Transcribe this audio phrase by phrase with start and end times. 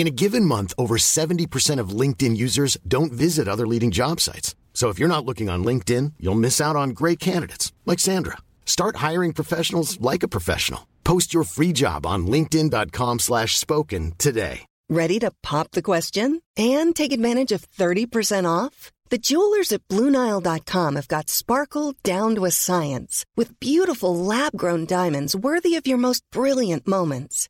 [0.00, 4.54] In a given month, over 70% of LinkedIn users don't visit other leading job sites.
[4.72, 8.38] So if you're not looking on LinkedIn, you'll miss out on great candidates like Sandra.
[8.64, 10.88] Start hiring professionals like a professional.
[11.04, 14.60] Post your free job on linkedin.com slash spoken today.
[14.88, 18.90] Ready to pop the question and take advantage of 30% off?
[19.10, 25.36] The jewelers at BlueNile.com have got sparkle down to a science with beautiful lab-grown diamonds
[25.36, 27.49] worthy of your most brilliant moments.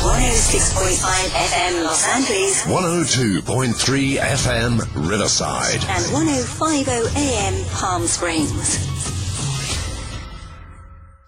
[0.00, 4.78] 106.5 FM Los Angeles 102.3 FM
[5.10, 5.74] Riverside.
[5.90, 8.78] and 105.0 AM Palm Springs.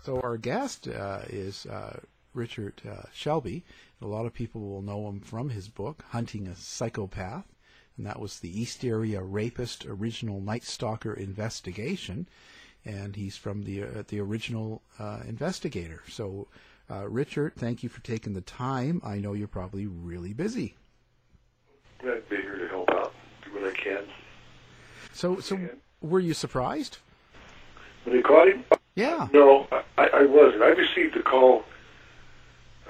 [0.02, 2.00] So our guest uh, is uh,
[2.32, 3.62] Richard uh, Shelby.
[4.00, 7.44] A lot of people will know him from his book Hunting a Psychopath,
[7.98, 12.26] and that was the East Area Rapist Original Night Stalker Investigation,
[12.86, 16.02] and he's from the uh, the original uh, investigator.
[16.08, 16.48] So,
[16.90, 19.00] uh, Richard, thank you for taking the time.
[19.04, 20.76] I know you're probably really busy.
[22.00, 24.04] I'd be here to help out, do what I can.
[25.12, 25.58] So, so
[26.00, 26.98] were you surprised?
[28.04, 28.64] When they caught him?
[28.94, 29.28] Yeah.
[29.32, 30.62] No, I, I wasn't.
[30.62, 31.64] I received a call.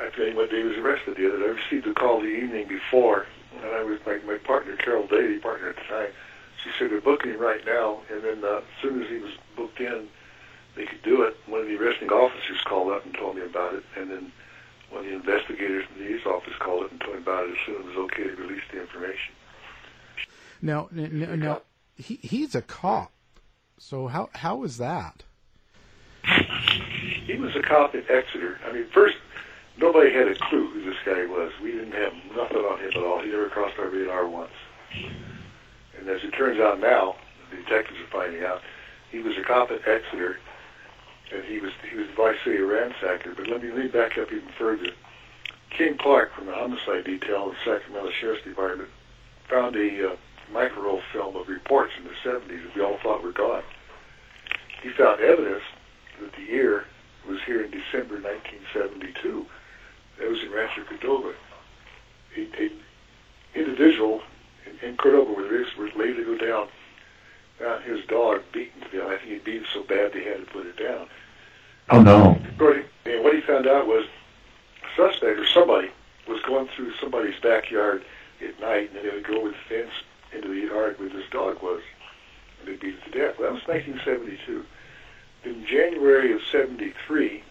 [0.00, 1.44] I think when he was arrested the other day.
[1.44, 3.26] I received a call the evening before,
[3.56, 6.08] and I was my, my partner, Carol Daly, partner at the time.
[6.64, 9.32] She said they're booking him right now, and then uh, as soon as he was
[9.56, 10.08] booked in,
[10.76, 11.36] they could do it.
[11.46, 14.32] One of the arresting officers called up and told me about it, and then
[14.90, 17.52] one of the investigators from the East office called up and told me about it
[17.52, 19.34] as soon as it was okay to release the information.
[20.60, 21.62] Now, n- n- now
[21.96, 23.10] he he's a cop.
[23.78, 25.24] So how how is that?
[26.24, 28.58] He was a cop in Exeter.
[28.66, 29.16] I mean, first,
[29.76, 31.52] nobody had a clue who this guy was.
[31.62, 33.20] We didn't have nothing on him at all.
[33.22, 34.52] He never crossed our radar once.
[35.98, 37.16] And as it turns out now,
[37.50, 38.60] the detectives are finding out,
[39.10, 40.38] he was a cop at Exeter,
[41.30, 43.36] and he was he was Visalia ransacker.
[43.36, 44.90] But let me me back up even further.
[45.70, 48.90] Ken Clark from the homicide detail of the Sacramento Sheriff's Department
[49.48, 50.16] found a uh,
[50.52, 53.62] microroll film of reports in the 70s that we all thought were gone.
[54.82, 55.62] He found evidence
[56.20, 56.84] that the EAR
[57.26, 59.46] was here in December 1972.
[60.18, 61.34] That was in Rancho Cordova.
[62.36, 62.70] A, a
[63.54, 64.22] individual
[64.66, 66.68] in, in Cordova where the this was laid to go down,
[67.62, 69.08] found his dog beaten to death.
[69.08, 71.06] I think he beat it so bad they had to put it down.
[71.90, 72.38] Oh no.
[72.54, 74.06] According, and what he found out was
[74.82, 75.90] a suspect or somebody
[76.28, 78.04] was going through somebody's backyard
[78.42, 79.92] at night, and they would go over the fence
[80.32, 81.82] into the yard where this dog was,
[82.60, 83.38] and they beat it to death.
[83.38, 84.64] Well, that was 1972.
[85.44, 87.42] In January of 73,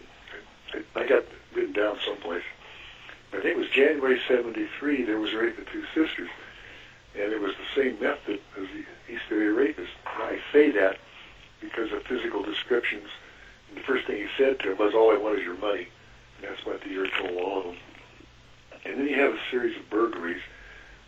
[0.74, 1.24] I, I got
[1.54, 2.44] written down someplace.
[3.32, 6.28] I think it was January 73, there was a rape of two sisters.
[7.14, 9.92] And it was the same method as the East Area rapist.
[10.14, 10.98] And I say that
[11.60, 13.08] because of physical descriptions.
[13.68, 15.88] And the first thing he said to him was, all I want is your money.
[16.38, 17.76] And that's what the EAR told all of them.
[18.84, 20.42] And then you have a series of burglaries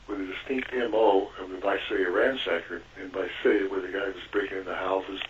[0.07, 2.83] with a distinct MO of the Visalia ransacker.
[3.01, 5.21] And Visalia, where the guy was breaking into houses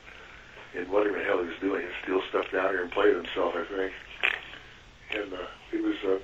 [0.76, 3.24] and whatever the hell he was doing, he'd steal stuff down here and play with
[3.24, 3.92] himself, I think.
[5.14, 6.18] And uh, it was uh,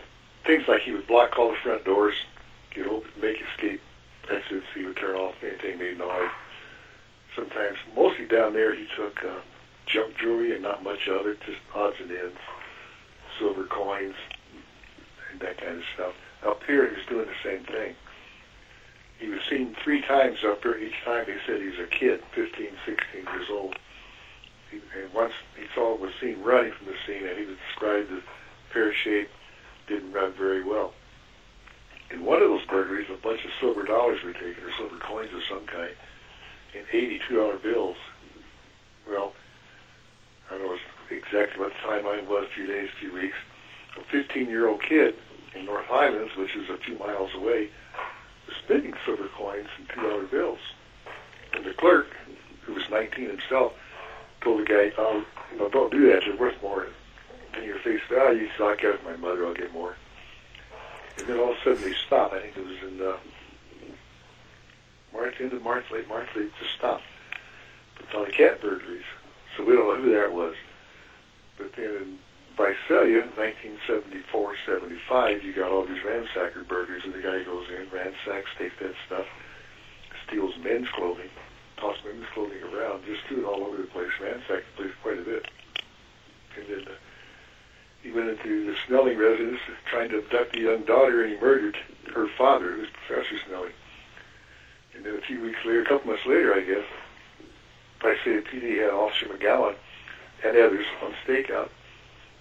[0.45, 2.15] things like he would block all the front doors,
[2.75, 3.81] get open, make escape
[4.31, 4.67] exits.
[4.75, 6.31] He would turn off anything made noise.
[7.35, 9.41] Sometimes, mostly down there, he took uh,
[9.87, 12.39] junk jewelry and not much it, just odds and ends,
[13.39, 14.15] silver coins,
[15.31, 16.15] and that kind of stuff.
[16.45, 17.95] Up here, he was doing the same thing.
[19.19, 20.79] he was seen three times up there.
[20.79, 23.77] Each time he said he was a kid, 15, 16 years old.
[24.71, 28.13] He, and once he saw was seen running from the scene, and he was described
[28.13, 28.23] as
[28.73, 29.33] pear-shaped,
[29.87, 30.95] didn't run very well.
[32.11, 35.33] In one of those burglaries, a bunch of silver dollars were taken, or silver coins
[35.33, 35.95] of some kind,
[36.77, 37.97] and $82 bills.
[39.09, 39.33] Well,
[40.51, 40.79] I don't know
[41.11, 43.37] exactly what the timeline was, a few days, a few weeks.
[43.97, 45.15] A 15-year-old kid
[45.55, 47.71] in North Highlands, which is a few miles away,
[48.47, 50.61] was spending silver coins and $2 bills.
[51.53, 52.09] And the clerk,
[52.63, 53.73] who was 19 himself,
[54.41, 56.23] told the guy, oh, you don't do that.
[56.25, 56.87] They're worth more
[57.55, 58.49] than your face value.
[58.57, 59.47] So I got my mother.
[59.47, 59.97] I'll get more.
[61.19, 62.35] And then all of a sudden they stopped.
[62.35, 63.17] I think it was in uh,
[65.13, 66.29] March, end of March, late March.
[66.35, 67.05] They just stopped.
[67.97, 69.05] But on the cat burglaries.
[69.57, 70.55] So we don't know who that was.
[71.59, 72.19] But then in
[72.57, 78.51] Visalia, 1974, 75, you got all these ransacker burglars, and the guy goes in, ransacks,
[78.59, 79.27] takes that stuff,
[80.27, 81.31] steals men's clothing,
[81.77, 85.19] tosses men's clothing around, just do it all over the place, ransacked the place quite
[85.19, 85.47] a bit.
[86.57, 86.97] And then uh,
[88.03, 91.77] he went into the Snelling residence trying to abduct a young daughter, and he murdered
[92.15, 93.73] her father, who was Professor Snelling.
[94.95, 96.85] And then a few weeks later, a couple months later, I guess,
[98.01, 99.75] Visalia PD had Officer McGowan
[100.45, 101.69] and others on stakeout.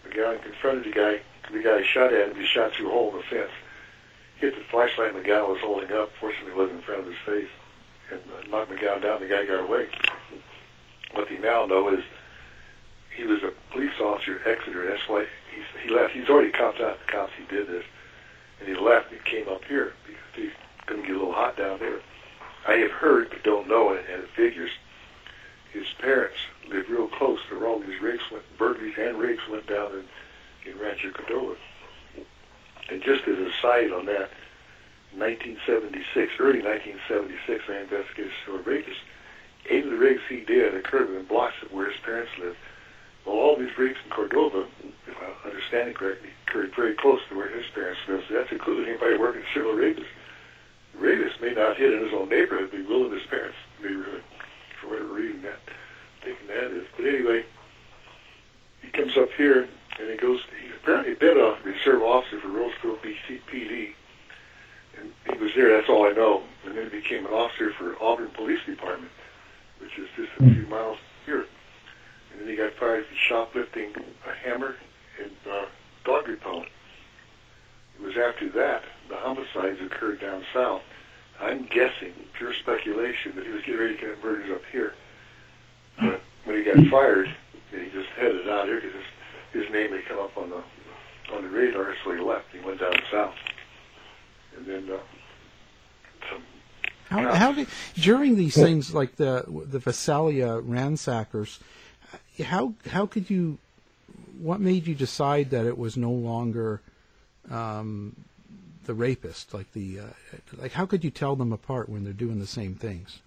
[0.07, 1.21] McGowan confronted the guy.
[1.51, 2.39] The guy shot at him.
[2.39, 3.51] He shot through a hole in the fence.
[4.37, 6.11] Hit the flashlight McGowan was holding up.
[6.19, 7.49] Fortunately, it wasn't in front of his face.
[8.11, 9.19] And uh, knocked McGowan down.
[9.19, 9.87] The guy got away.
[11.13, 12.03] What they now know is
[13.15, 14.87] he was a police officer at Exeter.
[14.87, 16.13] That's why he, he left.
[16.13, 17.83] He's already copped out the cops he did this.
[18.59, 20.51] And he left and came up here because he's
[20.85, 21.99] going to get a little hot down there.
[22.67, 24.71] I have heard, but don't know, and, and it figures
[25.71, 26.37] his parents
[26.67, 31.11] lived real close to these rigs went, burglaries and rigs went down in, in Rancho
[31.11, 31.55] Cordova.
[32.89, 34.29] And just as a side on that,
[35.15, 38.97] 1976, early 1976, I investigated Stuart Rakers.
[39.69, 42.57] Eight of the rigs he did occurred within blocks of where his parents lived.
[43.29, 44.65] Well, all these rigs in Cordova,
[45.05, 48.23] if I understand it correctly, occurred very close to where his parents lived.
[48.27, 50.07] So that's including anybody working at Cyril Ragus.
[50.97, 54.23] Ragus may not hit in his own neighborhood, but will in his parents' neighborhood
[54.81, 55.59] for whatever reason that
[56.23, 56.87] thinking that is.
[56.97, 57.45] But anyway,
[58.81, 60.39] he comes up here and he goes.
[60.63, 63.93] He's apparently been a reserve officer for Roseville BCPD,
[64.97, 65.77] and he was there.
[65.77, 66.41] That's all I know.
[66.65, 69.11] And then he became an officer for Auburn Police Department,
[69.77, 70.97] which is just a few miles
[71.27, 71.45] here.
[72.39, 73.93] And then he got fired for shoplifting
[74.25, 74.75] a hammer
[75.21, 75.65] and uh,
[76.05, 76.69] dog repellent.
[77.99, 80.81] It was after that the homicides occurred down south.
[81.41, 84.93] I'm guessing, pure speculation, that he was getting ready to commit murders up here.
[85.99, 87.33] But when he got fired,
[87.71, 88.95] he just headed out here because
[89.51, 90.61] his, his name had come up on the
[91.33, 92.45] on the radar, so he left.
[92.51, 93.35] He went down south,
[94.57, 94.97] and then uh,
[96.29, 96.43] some.
[97.09, 101.59] How, how did during these things like the the Visalia ransackers,
[102.43, 103.57] how how could you,
[104.39, 106.81] what made you decide that it was no longer
[107.49, 108.15] um,
[108.85, 109.53] the rapist?
[109.53, 110.03] Like the uh,
[110.57, 113.19] like, how could you tell them apart when they're doing the same things?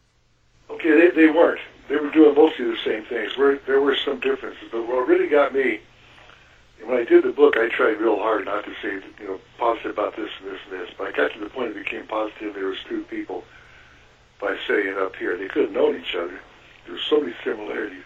[0.70, 1.60] Okay, they they weren't.
[1.88, 3.32] They were doing mostly the same things.
[3.66, 5.80] There were some differences, but what really got me,
[6.84, 9.92] when I did the book, I tried real hard not to say you know positive
[9.92, 10.90] about this and this and this.
[10.96, 12.54] But I got to the point it became positive.
[12.54, 13.44] There was two people
[14.40, 16.40] by saying up here they could have known each other.
[16.84, 18.02] There were so many similarities.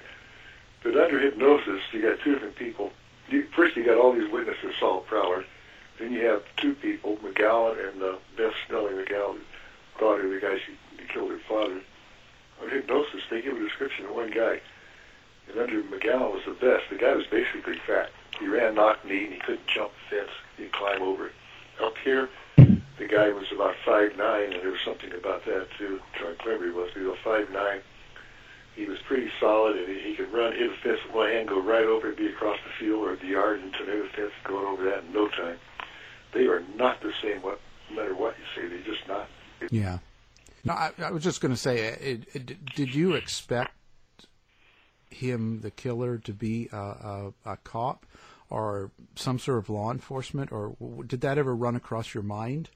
[0.87, 2.93] But under hypnosis, you got two different people.
[3.29, 5.45] You, first, you got all these witnesses, Saul Prowler.
[5.99, 9.43] Then you have two people, McGowan and uh, Beth Snelling, McGowan's
[9.99, 11.81] daughter, the guy she, she killed her father.
[12.63, 14.61] On hypnosis, they give a description of one guy.
[15.49, 16.85] And under McGowan was the best.
[16.89, 18.11] The guy was basically fat.
[18.39, 20.31] He ran knock-knee and he couldn't jump the fence.
[20.57, 21.33] He'd climb over it.
[21.83, 25.99] Up here, the guy was about five nine, and there was something about that too.
[26.13, 26.91] How clever he was.
[26.95, 27.81] He was five nine.
[28.77, 31.63] He was pretty solid, and he, could run, hit a fence with one hand, go
[31.63, 34.85] right over it, be across the field or the yard, and the fence, going over
[34.85, 35.57] that in no time.
[36.35, 37.41] They are not the same.
[37.41, 37.59] What,
[37.91, 39.29] no matter what you say, they're just not.
[39.71, 39.99] Yeah.
[40.63, 43.73] No, I, I was just going to say, uh, it, it, did you expect
[45.11, 48.05] him, the killer, to be a, a, a cop
[48.51, 52.69] or some sort of law enforcement, or did that ever run across your mind?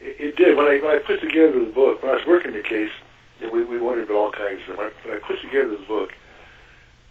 [0.00, 0.56] It, it did.
[0.56, 2.90] When I when I put together the book, when I was working the case,
[3.40, 4.76] and we we wondered all kinds of.
[4.76, 6.12] When I, when I put together the book,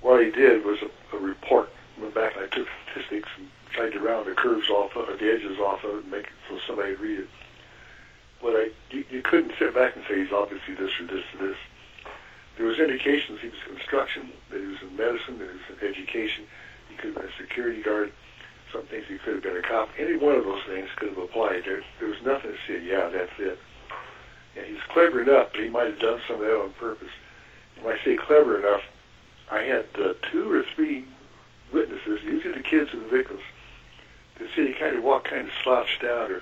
[0.01, 1.69] what I did was a, a report.
[1.99, 5.19] Went back and I took statistics and tried to round the curves off of it,
[5.19, 7.29] the edges off of it, and make it so somebody would read it.
[8.41, 11.47] But I, you, you couldn't sit back and say he's obviously this or this or
[11.47, 11.57] this.
[12.57, 15.81] There was indications he was in construction, that he was in medicine, that he was
[15.81, 16.45] in education.
[16.89, 18.11] He could have been a security guard.
[18.71, 19.89] Some things he could have been a cop.
[19.97, 21.63] Any one of those things could have applied.
[21.65, 23.59] There, there was nothing to say, yeah, that's it.
[24.55, 27.09] And he's clever enough, but he might have done some of that on purpose.
[27.81, 28.81] When I say clever enough,
[29.51, 31.05] I had uh, two or three
[31.71, 33.41] witnesses, usually the kids and the victims,
[34.39, 36.41] that said he kind of walked kind of slouched out or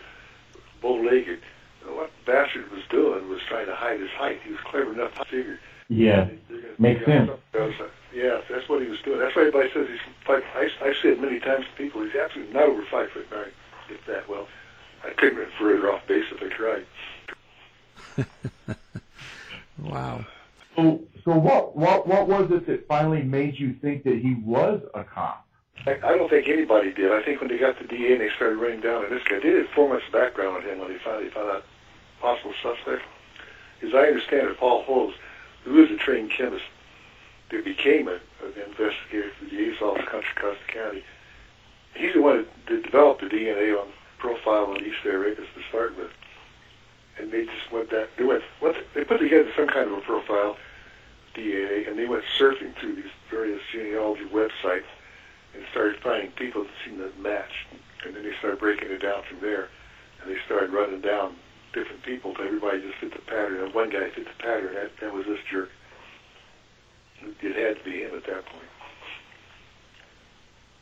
[0.81, 1.39] bow-legged.
[1.85, 4.39] And what the bastard was doing was trying to hide his height.
[4.43, 5.59] He was clever enough to figure.
[5.89, 6.29] Yeah,
[6.79, 7.29] makes sense.
[8.13, 9.19] Yeah, that's what he was doing.
[9.19, 10.43] That's why everybody says he's five.
[10.55, 13.51] I, I've said many times to people he's absolutely not over five foot nine,
[13.89, 14.47] if that well.
[15.03, 16.85] I couldn't have further off base if I tried.
[19.83, 20.25] wow.
[20.75, 24.81] So, so what, what, what was it that finally made you think that he was
[24.93, 25.47] a cop?
[25.85, 27.11] I, I don't think anybody did.
[27.11, 29.35] I think when they got the DA and they started running down on this guy,
[29.35, 31.63] they did four months background on him when they finally found out
[32.19, 33.03] possible suspect.
[33.81, 35.15] As I understand it, Paul Holes,
[35.63, 36.65] who is a trained chemist,
[37.49, 38.13] that became a,
[38.43, 41.03] an investigator for the DA's office, Contra Costa County,
[41.95, 43.87] he's the one that developed the DNA on
[44.19, 46.11] profile on East Bay rapists to start with.
[47.19, 50.01] And they just went that they went what they put together some kind of a
[50.01, 50.57] profile
[51.35, 54.89] DNA and they went surfing through these various genealogy websites
[55.53, 57.67] and started finding people that seemed to match.
[58.05, 59.69] And then they started breaking it down from there.
[60.21, 61.35] And they started running down
[61.73, 63.63] different people until everybody just fit the pattern.
[63.63, 64.73] And one guy fit the pattern.
[64.73, 65.69] That, that was this jerk.
[67.41, 68.71] It had to be him at that point.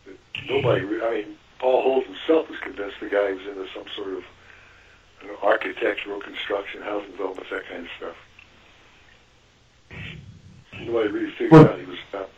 [0.06, 0.16] But
[0.48, 4.24] nobody, I mean, Paul Holes himself was convinced the guy was into some sort of
[5.22, 8.16] you know, architectural construction, housing development, that kind of stuff.
[10.82, 12.30] Nobody really figured well, out he was about.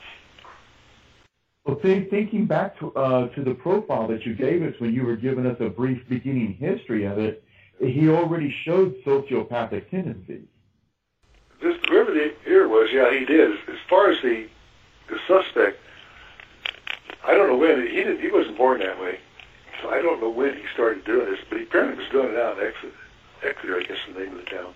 [1.66, 5.06] Well, th- thinking back to, uh, to the profile that you gave us when you
[5.06, 7.44] were giving us a brief beginning history of it,
[7.80, 10.48] he already showed sociopathic tendencies.
[11.62, 13.52] This whoever the ear was, yeah, he did.
[13.52, 14.48] As far as the
[15.08, 15.78] the suspect,
[17.24, 18.22] I don't know when he didn't.
[18.22, 19.20] He wasn't born that way,
[19.90, 21.40] I don't know when he started doing this.
[21.50, 22.94] But he apparently was doing it out in Exeter,
[23.44, 24.74] Exeter, I guess, the name of the town.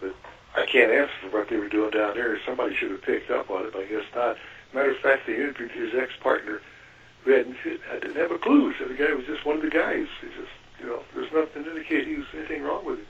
[0.00, 0.14] But
[0.56, 2.38] I can't answer for what they were doing down there.
[2.44, 4.36] Somebody should have picked up on it, but I guess not.
[4.72, 6.62] Matter of fact, they interviewed his ex-partner,
[7.24, 7.56] who hadn't,
[7.90, 8.72] I didn't have a clue.
[8.78, 10.06] So the guy was just one of the guys.
[10.20, 13.06] He just, you know, there's nothing to indicate he was anything wrong with him.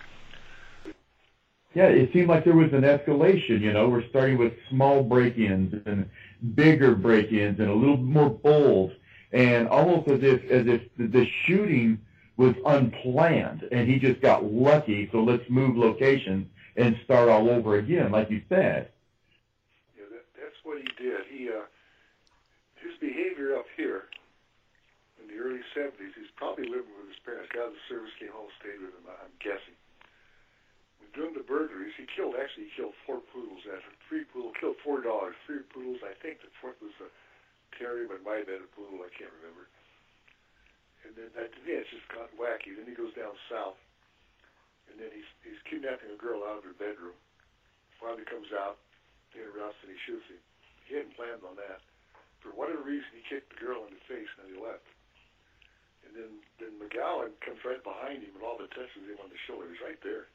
[1.72, 3.60] Yeah, it seemed like there was an escalation.
[3.60, 6.10] You know, we're starting with small break-ins and
[6.54, 8.92] bigger break-ins and a little more bold,
[9.32, 11.98] and almost as if as if the shooting
[12.36, 15.08] was unplanned and he just got lucky.
[15.12, 16.46] So let's move locations
[16.76, 18.90] and start all over again, like you said.
[19.96, 21.20] Yeah, that, that's what he did.
[21.30, 21.66] He uh,
[22.76, 24.04] his behavior up here
[25.20, 26.14] in the early '70s.
[26.16, 27.50] He's probably living with his parents.
[27.54, 29.06] Got the service, came home, stayed with him.
[29.06, 29.74] I'm guessing
[31.14, 35.02] doing the burglaries, he killed actually he killed four poodles after three poodles killed four
[35.02, 35.98] dogs, three poodles.
[36.06, 37.10] I think the fourth was a
[37.78, 39.02] terrier, but might have been a poodle.
[39.02, 39.68] I can't remember.
[41.06, 42.76] And then that yeah, it's just gotten wacky.
[42.76, 43.78] Then he goes down south,
[44.90, 47.16] and then he's he's kidnapping a girl out of her bedroom.
[47.98, 48.80] Finally comes out,
[49.36, 50.40] interrupts, and he shoots him.
[50.88, 51.84] He hadn't planned on that.
[52.40, 54.86] For whatever reason, he kicked the girl in the face, and then he left.
[56.08, 59.40] And then then McGowan comes right behind him, and all the touches him on the
[59.44, 59.68] shoulder.
[59.68, 60.28] He's right there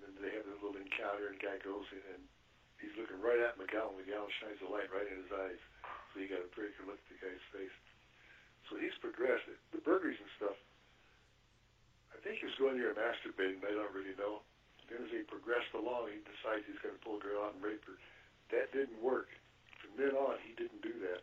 [0.00, 2.24] and then they have a little encounter, and the guy goes in and
[2.80, 4.00] he's looking right at McGowan.
[4.00, 5.60] McGowan shines the light right in his eyes,
[6.10, 7.76] so you got a pretty good look at the guy's face.
[8.68, 9.46] So he's progressed.
[9.74, 10.58] The burglaries and stuff.
[12.14, 13.58] I think he was going there and masturbating.
[13.62, 14.44] But I don't really know.
[14.86, 17.62] Then as he progressed along, he decides he's going to pull a girl out and
[17.62, 17.98] rape her.
[18.54, 19.30] That didn't work.
[19.82, 21.22] From then on, he didn't do that.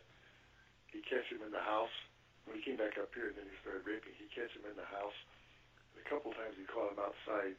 [0.88, 1.92] He catch him in the house.
[2.48, 4.16] When he came back up here, and then he started raping.
[4.16, 5.16] He catch him in the house.
[5.92, 7.56] And a couple times he caught him outside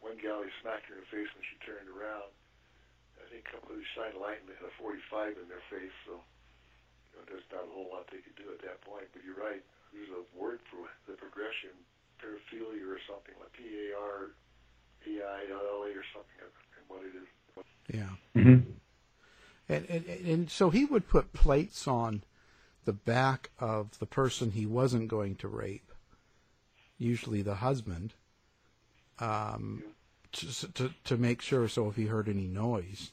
[0.00, 2.32] one gal he smacked her in the face when she turned around.
[3.20, 5.46] I think a couple of these shined a light and they had a 45 in
[5.46, 6.24] their face, so
[7.26, 9.08] there's not a whole lot they could do at that point.
[9.12, 9.62] But you're right,
[9.92, 11.74] there's a word for the progression,
[12.22, 14.30] paraphilia or something like P-A-R-E-I-L-A
[15.92, 17.28] or something, and what it is.
[17.92, 18.14] Yeah.
[18.36, 18.70] Mm-hmm.
[19.68, 22.24] And, and and so he would put plates on
[22.84, 25.92] the back of the person he wasn't going to rape,
[26.98, 28.14] usually the husband,
[29.18, 29.82] um,
[30.32, 31.68] to, to, to make sure.
[31.68, 33.12] So if he heard any noise,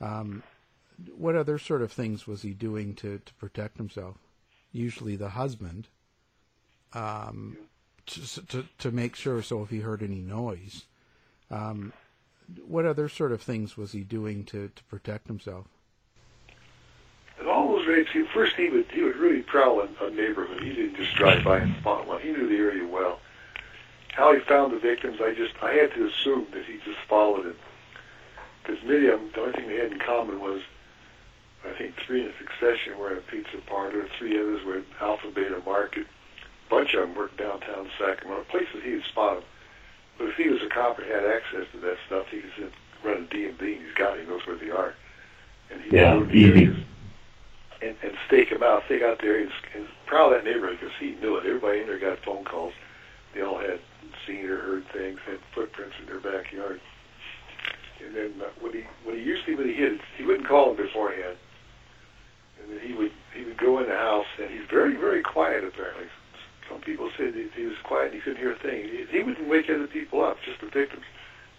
[0.00, 0.42] um,
[1.16, 4.16] what other sort of things was he doing to, to protect himself?
[4.72, 5.88] Usually the husband,
[6.92, 7.56] um,
[8.06, 9.42] to, to, to make sure.
[9.42, 10.84] So if he heard any noise,
[11.50, 11.92] um,
[12.66, 15.66] what other sort of things was he doing to, to protect himself?
[17.40, 20.62] At all those raids, he, first he would he would really prowl a neighborhood.
[20.62, 22.20] He didn't just drive by and spot one.
[22.20, 23.18] He knew the area well
[24.14, 27.46] how he found the victims, I just I had to assume that he just followed
[27.46, 27.56] it.
[28.62, 30.62] Because many of them, the only thing they had in common was,
[31.66, 35.30] I think three in succession were in a pizza parlor, three others were at Alpha
[35.34, 36.06] Beta Market.
[36.66, 39.44] A bunch of them worked downtown Sacramento, places he had spotted.
[40.18, 43.28] But if he was a cop and had access to that stuff, he could run
[43.30, 44.24] a DMV and he's got it.
[44.24, 44.94] He knows where they are.
[45.70, 46.50] And he Yeah, easy.
[46.50, 46.76] areas
[47.82, 51.14] and, and stake him out, stake out there and, and prowl that neighborhood because he
[51.20, 51.46] knew it.
[51.46, 52.72] Everybody in there got phone calls.
[53.34, 53.80] They all had
[54.26, 56.80] seen or heard things, had footprints in their backyard.
[58.04, 60.84] And then uh, when he when he usually when he hit, he wouldn't call them
[60.86, 61.36] beforehand.
[62.62, 65.64] And then he would he would go in the house, and he's very very quiet
[65.64, 66.06] apparently.
[66.70, 68.88] Some people said he, he was quiet, and he couldn't hear a thing.
[68.88, 71.04] He, he wouldn't wake other people up, just the victims,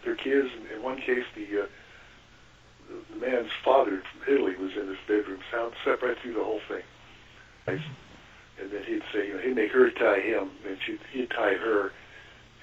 [0.04, 0.50] their kids.
[0.74, 1.68] In one case, the uh,
[2.90, 6.44] the, the man's father from Italy was in his bedroom, sound slept right through the
[6.44, 6.84] whole thing.
[8.62, 11.56] And then he'd say, you know, he'd make her tie him, and she'd, he'd tie
[11.56, 11.92] her,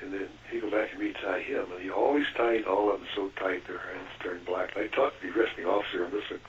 [0.00, 3.08] and then he'd go back and re-tie him, and he always tied all of them
[3.14, 4.70] so tight their hands turned black.
[4.74, 6.40] And I talked to the arresting officer, and listen,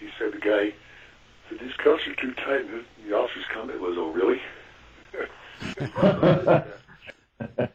[0.00, 0.74] he said the guy
[1.50, 2.66] these cuffs are too tight,
[3.06, 4.40] the officer's comment was, oh really?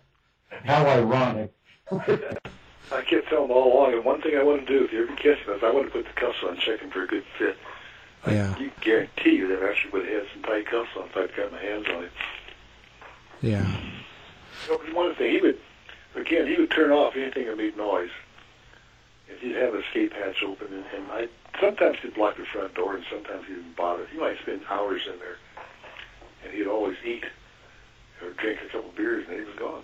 [0.66, 1.54] How ironic.
[1.92, 5.04] I kept telling him all along, and one thing I want to do if you
[5.04, 7.08] ever catch him is I want to put the cuffs on, check him for a
[7.08, 7.58] good fit.
[8.28, 8.58] Yeah.
[8.58, 11.36] You guarantee you that I actually would have had some tight cuffs on if I'd
[11.36, 12.12] got my hands on it.
[13.42, 13.78] Yeah.
[14.68, 15.60] You know, one thing he would,
[16.16, 18.12] again, he would turn off anything that made noise,
[19.30, 21.28] and he'd have escape hatch open, and, and I
[21.60, 24.06] sometimes he'd block the front door, and sometimes he didn't bother.
[24.12, 25.38] He might spend hours in there,
[26.44, 27.24] and he'd always eat
[28.22, 29.84] or drink a couple beers, and he was gone.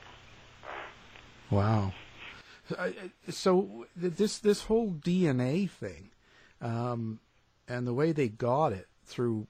[1.49, 1.93] Wow.
[3.29, 6.09] So this this whole DNA thing,
[6.61, 7.19] um,
[7.67, 9.47] and the way they got it through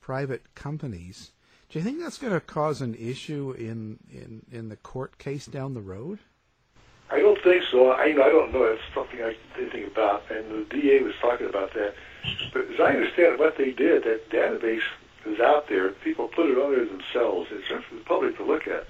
[0.00, 1.32] private companies,
[1.68, 5.46] do you think that's going to cause an issue in, in, in the court case
[5.46, 6.20] down the road?
[7.14, 7.90] I don't think so.
[7.90, 8.68] I, you know, I don't know.
[8.68, 11.94] That's something I didn't think about, and the DA was talking about that.
[12.52, 14.82] But as I understand what they did, that database
[15.24, 15.90] is out there.
[15.90, 17.48] People put it on there themselves.
[17.52, 18.86] It's just for the public to look at.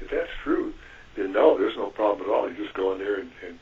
[0.00, 0.72] If that's true,
[1.16, 2.48] then no, there's no problem at all.
[2.48, 3.58] You just go in there and, and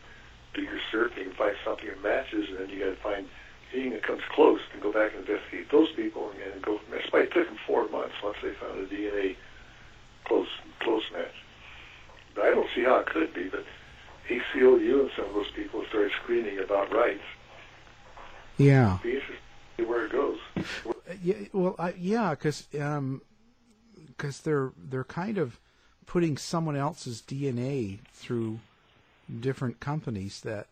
[0.53, 3.29] do your searching and find something that matches, and then you got to find
[3.73, 7.01] anything that comes close and go back and investigate those people and, and go there.
[7.01, 9.37] That's why it took them four months once they found a DNA
[10.25, 10.49] close
[10.81, 11.33] close match.
[12.37, 13.65] I don't see how it could be, but
[14.29, 17.21] ACLU and some of those people started screaming about rights.
[18.57, 18.95] Yeah.
[18.95, 19.37] It'd be interesting
[19.81, 20.39] see where it goes.
[21.25, 22.69] Yeah, well, I, yeah, because
[24.43, 25.59] they're they're kind of
[26.07, 28.61] putting someone else's DNA through
[29.41, 30.69] different companies that,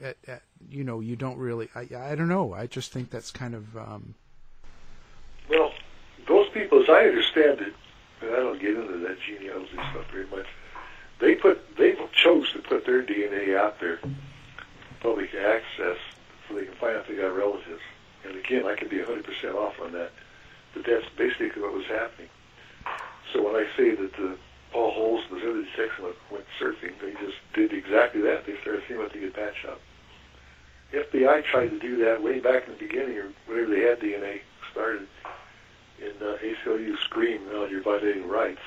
[0.00, 1.70] at, at, you know, you don't really.
[1.74, 2.52] I, I don't know.
[2.52, 3.74] I just think that's kind of.
[3.74, 4.14] Um,
[5.48, 5.72] Well,
[6.28, 7.74] those people, as I understand it,
[8.22, 10.46] and I don't get into that genealogy stuff very much.
[11.20, 14.00] They put they chose to put their DNA out there,
[15.00, 15.98] public access,
[16.48, 17.82] so they can find out they got relatives.
[18.24, 20.10] And again, I could be 100% off on that,
[20.74, 22.28] but that's basically what was happening.
[23.32, 24.36] So when I say that the
[24.72, 28.46] Paul Holes and the other detectives went, went surfing, they just did exactly that.
[28.46, 29.80] They started seeing what they could patch up.
[30.92, 34.40] FBI tried to do that way back in the beginning, or whenever they had DNA
[34.70, 35.06] started.
[36.00, 38.60] And uh, ACLU screamed, "No, you're violating rights."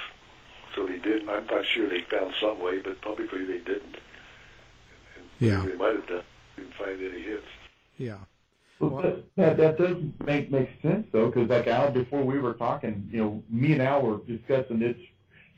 [0.75, 1.27] So they did.
[1.29, 3.95] I'm not sure they found some way, but publicly they didn't.
[5.15, 5.65] And Yeah.
[5.65, 6.23] They might have done.
[6.57, 7.45] Didn't find any hits.
[7.97, 8.17] yeah.
[8.79, 12.53] Well, that, that that does make make sense though, because like Al, before we were
[12.53, 14.97] talking, you know, me and Al were discussing this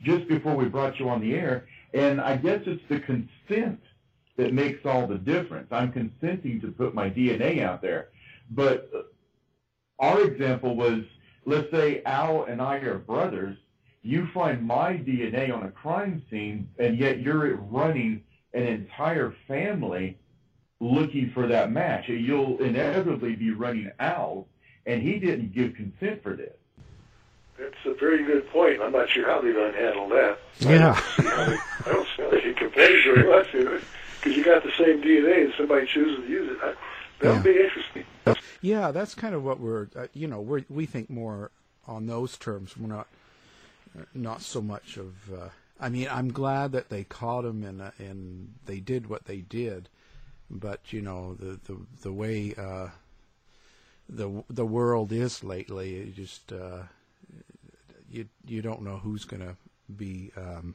[0.04, 3.80] just before we brought you on the air, and I guess it's the consent
[4.36, 5.66] that makes all the difference.
[5.72, 8.10] I'm consenting to put my DNA out there,
[8.52, 9.02] but uh,
[9.98, 11.00] our example was,
[11.48, 13.56] let's say Al and I are brothers.
[14.02, 20.18] You find my DNA on a crime scene, and yet you're running an entire family
[20.78, 22.08] looking for that match.
[22.08, 24.46] You'll inevitably be running Al,
[24.86, 26.54] and he didn't give consent for this.
[27.58, 28.80] That's a very good point.
[28.80, 30.38] I'm not sure how they're going to handle that.
[30.60, 31.00] Yeah.
[31.18, 35.44] I don't see how they can compare very much because you got the same DNA
[35.46, 36.76] and somebody chooses to use it.
[37.18, 37.42] That'll Yeah.
[37.42, 38.04] be interesting.
[38.60, 39.88] Yeah, that's kind of what we're.
[39.94, 41.50] Uh, you know, we we think more
[41.86, 42.76] on those terms.
[42.76, 43.06] We're not
[43.98, 45.14] uh, not so much of.
[45.32, 45.48] Uh,
[45.80, 49.38] I mean, I'm glad that they caught him and uh, and they did what they
[49.38, 49.88] did,
[50.50, 52.88] but you know the the the way uh,
[54.08, 56.82] the the world is lately, it just uh,
[58.10, 59.56] you you don't know who's going to
[59.94, 60.74] be um,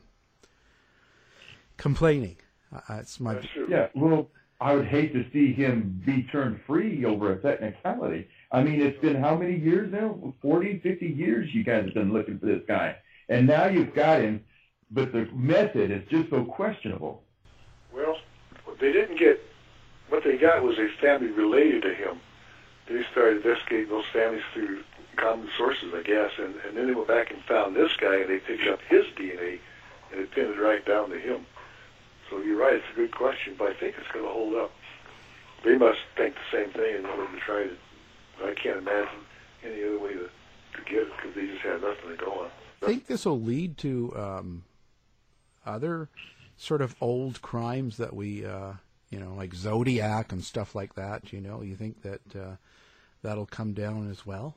[1.77, 2.37] complaining.
[2.73, 3.47] Uh, it's my That's.
[3.67, 4.27] Yeah, well,
[4.63, 8.29] I would hate to see him be turned free over a technicality.
[8.49, 10.33] I mean, it's been how many years now?
[10.41, 12.95] 40, 50 years you guys have been looking for this guy.
[13.27, 14.41] And now you've got him,
[14.89, 17.23] but the method is just so questionable.
[17.93, 18.17] Well,
[18.79, 19.41] they didn't get
[20.07, 22.21] what they got was a family related to him.
[22.87, 24.85] They started investigating those families through
[25.17, 28.29] common sources, I guess, and, and then they went back and found this guy, and
[28.29, 29.59] they picked up his DNA
[30.13, 31.45] and it pinned it right down to him.
[32.33, 34.71] So you're right, it's a good question, but I think it's going to hold up.
[35.63, 37.77] They must think the same thing in order to try it.
[38.43, 39.19] I can't imagine
[39.63, 42.49] any other way to, to get it because they just had nothing to go on.
[42.81, 44.63] I think this will lead to um,
[45.63, 46.09] other
[46.57, 48.73] sort of old crimes that we, uh,
[49.11, 51.31] you know, like Zodiac and stuff like that.
[51.31, 52.55] You know, you think that uh,
[53.21, 54.55] that'll come down as well?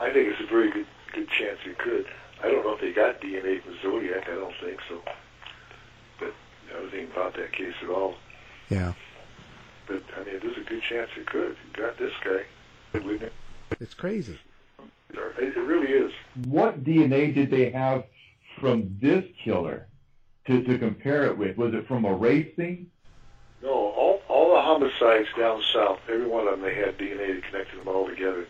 [0.00, 2.06] I think it's a very good good chance it could.
[2.42, 4.26] I don't know if they got DNA from Zodiac.
[4.26, 5.02] I don't think so.
[6.18, 6.34] But
[6.72, 8.14] I don't think about that case at all.
[8.70, 8.92] Yeah.
[9.86, 11.56] But I mean, there's a good chance it could.
[11.76, 12.42] You got this guy.
[12.94, 13.32] Wouldn't it?
[13.80, 14.38] It's crazy.
[15.38, 16.12] It really is.
[16.46, 18.04] What DNA did they have
[18.60, 19.86] from this killer
[20.46, 21.56] to, to compare it with?
[21.56, 22.86] Was it from a race thing?
[23.62, 27.44] No, all all the homicides down south, every one of them, they had DNA that
[27.44, 28.46] connected them all together.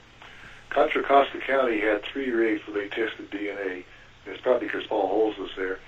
[0.70, 3.85] Contra Costa County had three raids where they tested DNA.
[4.24, 5.78] It's probably because Paul Holes was there.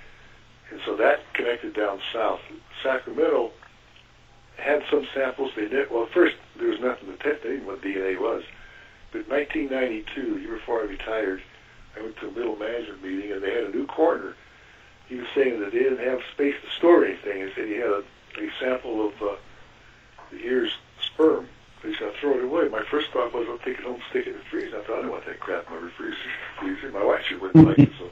[0.71, 2.41] And so that connected down south.
[2.83, 3.53] Sacramento
[4.57, 5.53] had some samples.
[5.57, 7.43] They did, well, first, there was nothing to test.
[7.43, 8.43] They didn't know what DNA was.
[9.13, 11.43] But 1992, the year before I retired,
[11.97, 14.35] I went to a middle management meeting, and they had a new coroner.
[15.09, 17.47] He was saying that they didn't have space to store anything.
[17.47, 18.05] He said he had a,
[18.39, 19.37] a sample of uh,
[20.31, 21.49] the ear's sperm
[21.85, 22.69] He's going to throw it away.
[22.69, 24.81] My first thought was, I'll take it home, stick it in the freezer.
[24.81, 26.91] I thought, I don't want that crap in my freezer.
[26.91, 28.11] My wife sure wouldn't like it, so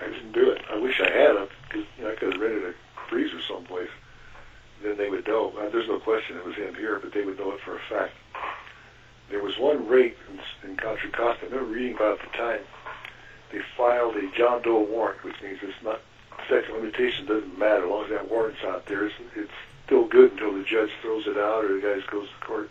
[0.00, 0.62] I didn't do it.
[0.70, 2.74] I wish I had because you know, I could have rented a
[3.08, 3.90] freezer someplace.
[4.82, 5.52] Then they would know.
[5.58, 7.80] Uh, there's no question it was him here, but they would know it for a
[7.88, 8.12] fact.
[9.30, 11.46] There was one rape in, in Contra Costa.
[11.46, 12.60] I remember reading about at the time.
[13.50, 16.00] They filed a John Doe warrant, which means it's not
[16.48, 19.06] sex limitation doesn't matter as long as that warrant's out there.
[19.06, 19.50] It's, it's
[19.86, 22.70] still good until the judge throws it out or the guy goes to court.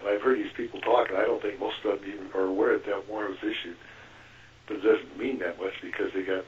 [0.00, 2.46] And I've heard these people talk, and I don't think most of them even are
[2.46, 3.76] aware that that warrant was issued.
[4.68, 6.44] But it doesn't mean that much because they got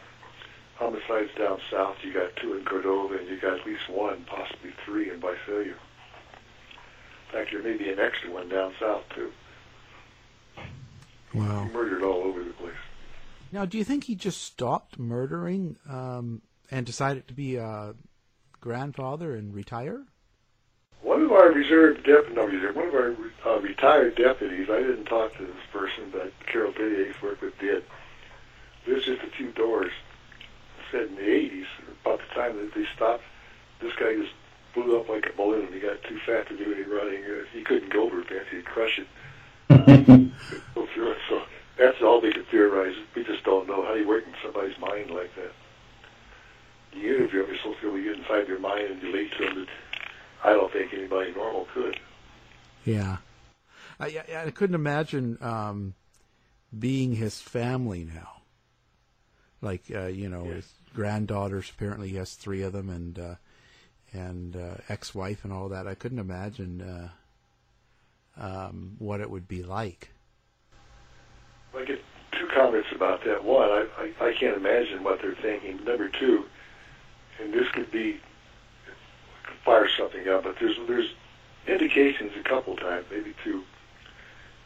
[0.76, 1.96] homicides down south.
[2.02, 5.74] You got two in Cordova, and you got at least one, possibly three in Visalia.
[5.74, 9.30] In fact, there may be an extra one down south too.
[11.34, 11.64] Wow.
[11.72, 12.74] Murdered all over the place.
[13.52, 17.94] Now, do you think he just stopped murdering um, and decided to be a
[18.60, 20.04] grandfather and retire?
[21.02, 25.06] One of our reserve deputies, no, reserve, one of our uh, retired deputies, I didn't
[25.06, 27.84] talk to this person, but Carol Biddy, I worked with, did.
[28.90, 29.92] There's just a few doors.
[30.80, 31.66] I Said in the 80s,
[32.04, 33.22] about the time that they stopped,
[33.80, 34.32] this guy just
[34.74, 35.72] blew up like a balloon.
[35.72, 37.22] He got too fat to do any running.
[37.22, 38.48] Uh, he couldn't go very fast.
[38.50, 39.06] He'd crush it.
[40.74, 41.18] go through it.
[41.28, 41.42] So
[41.78, 42.96] that's all they could theorize.
[43.14, 45.52] We just don't know how you work in somebody's mind like that.
[46.92, 49.54] You interview them, you're supposed to get inside their mind and relate to them.
[49.54, 49.68] That
[50.42, 52.00] I don't think anybody normal could.
[52.84, 53.18] Yeah.
[54.00, 55.94] I, I couldn't imagine um,
[56.76, 58.39] being his family now.
[59.62, 63.34] Like, uh, you know, his granddaughters, apparently he has three of them, and uh,
[64.12, 65.86] and uh, ex-wife and all that.
[65.86, 67.08] I couldn't imagine uh,
[68.40, 70.10] um, what it would be like.
[71.76, 73.44] I get two comments about that.
[73.44, 75.84] One, I, I, I can't imagine what they're thinking.
[75.84, 76.44] Number two,
[77.40, 78.20] and this could be
[79.64, 81.12] fire something up, but there's there's
[81.66, 83.62] indications a couple times, maybe two,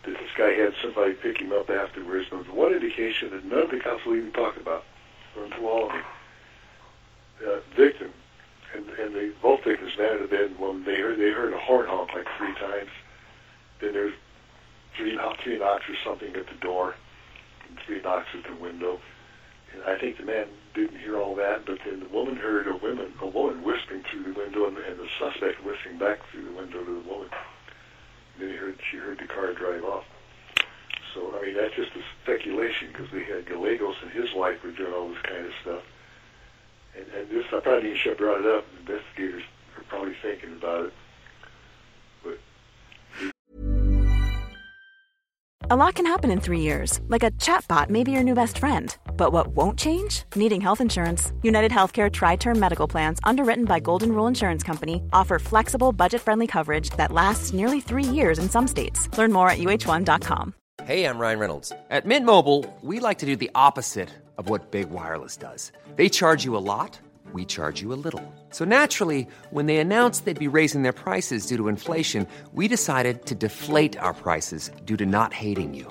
[0.04, 2.28] that this guy had somebody pick him up afterwards.
[2.30, 4.84] But one indication that none of the cops will even talk about
[5.36, 6.02] until all of them.
[7.44, 8.12] Uh, victim,
[8.74, 11.86] and and they both victims man in bed when they heard they heard a horn
[11.86, 12.90] honk like three times.
[13.80, 14.14] Then there's
[14.96, 16.94] three three knocks or something at the door,
[17.68, 19.00] and three knocks at the window.
[19.74, 22.76] And I think the man didn't hear all that, but then the woman heard a
[22.76, 26.52] woman a woman whispering through the window, and, and the suspect whispering back through the
[26.52, 27.28] window to the woman.
[28.38, 30.05] Then he heard she heard the car drive off.
[31.14, 34.73] So I mean that's just a speculation because we had Gallegos and his wife were
[34.73, 35.83] doing all this kind of stuff.
[36.97, 38.64] And, and this I probably should have brought it up.
[38.81, 39.42] Investigators
[39.77, 40.92] are probably thinking about it.
[42.23, 42.38] But
[45.70, 48.59] A lot can happen in three years, like a chatbot may be your new best
[48.59, 48.97] friend.
[49.16, 50.24] But what won't change?
[50.35, 51.33] Needing health insurance.
[51.42, 56.20] United Healthcare Tri Term Medical Plans, underwritten by Golden Rule Insurance Company, offer flexible, budget
[56.20, 59.09] friendly coverage that lasts nearly three years in some states.
[59.16, 60.55] Learn more at uh1.com.
[60.85, 61.72] Hey, I'm Ryan Reynolds.
[61.88, 65.72] At Mint Mobile, we like to do the opposite of what Big Wireless does.
[65.96, 66.98] They charge you a lot,
[67.33, 68.22] we charge you a little.
[68.50, 73.24] So naturally, when they announced they'd be raising their prices due to inflation, we decided
[73.27, 75.90] to deflate our prices due to not hating you.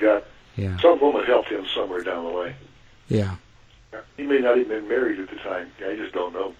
[0.00, 0.24] Got
[0.56, 0.76] Yeah.
[0.78, 2.56] some woman helped him somewhere down the way.
[3.08, 3.36] Yeah.
[4.16, 5.70] He may not even been married at the time.
[5.86, 6.54] I just don't know.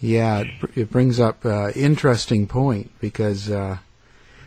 [0.00, 3.78] Yeah, it, it brings up uh, interesting point because uh,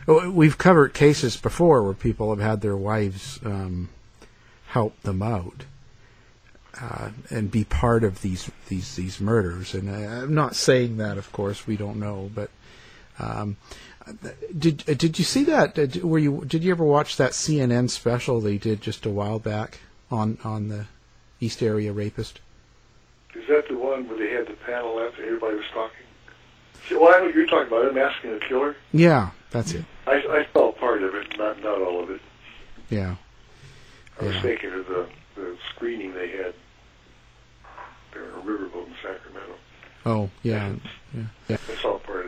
[0.06, 3.88] we've covered cases before where people have had their wives um,
[4.68, 5.64] help them out
[6.80, 9.74] uh, and be part of these these these murders.
[9.74, 12.50] And I, I'm not saying that, of course, we don't know, but.
[13.16, 13.56] Um,
[14.58, 15.74] did did you see that?
[15.74, 19.38] Did, were you did you ever watch that CNN special they did just a while
[19.38, 20.86] back on on the
[21.40, 22.40] East Area rapist?
[23.34, 25.96] Is that the one where they had the panel after everybody was talking?
[26.88, 27.88] See, well, I know what you're talking about.
[27.88, 28.76] Unmasking a Killer.
[28.92, 29.84] Yeah, that's it.
[30.06, 32.20] I, I saw part of it, not not all of it.
[32.90, 33.16] Yeah.
[34.20, 34.42] I was Yeah.
[34.42, 36.54] thinking of the, the screening they had
[38.12, 39.54] there in a riverboat in Sacramento.
[40.06, 40.74] Oh, yeah,
[41.14, 41.56] yeah, yeah.
[41.68, 42.23] I saw part.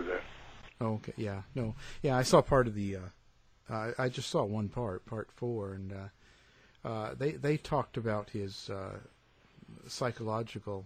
[0.80, 2.16] Oh, okay, yeah, no, yeah.
[2.16, 2.96] I saw part of the.
[2.96, 3.00] Uh,
[3.72, 8.30] uh, I just saw one part, part four, and uh, uh, they they talked about
[8.30, 8.98] his uh,
[9.88, 10.84] psychological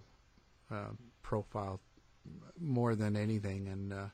[0.70, 0.90] uh,
[1.22, 1.80] profile
[2.60, 4.06] more than anything, and uh,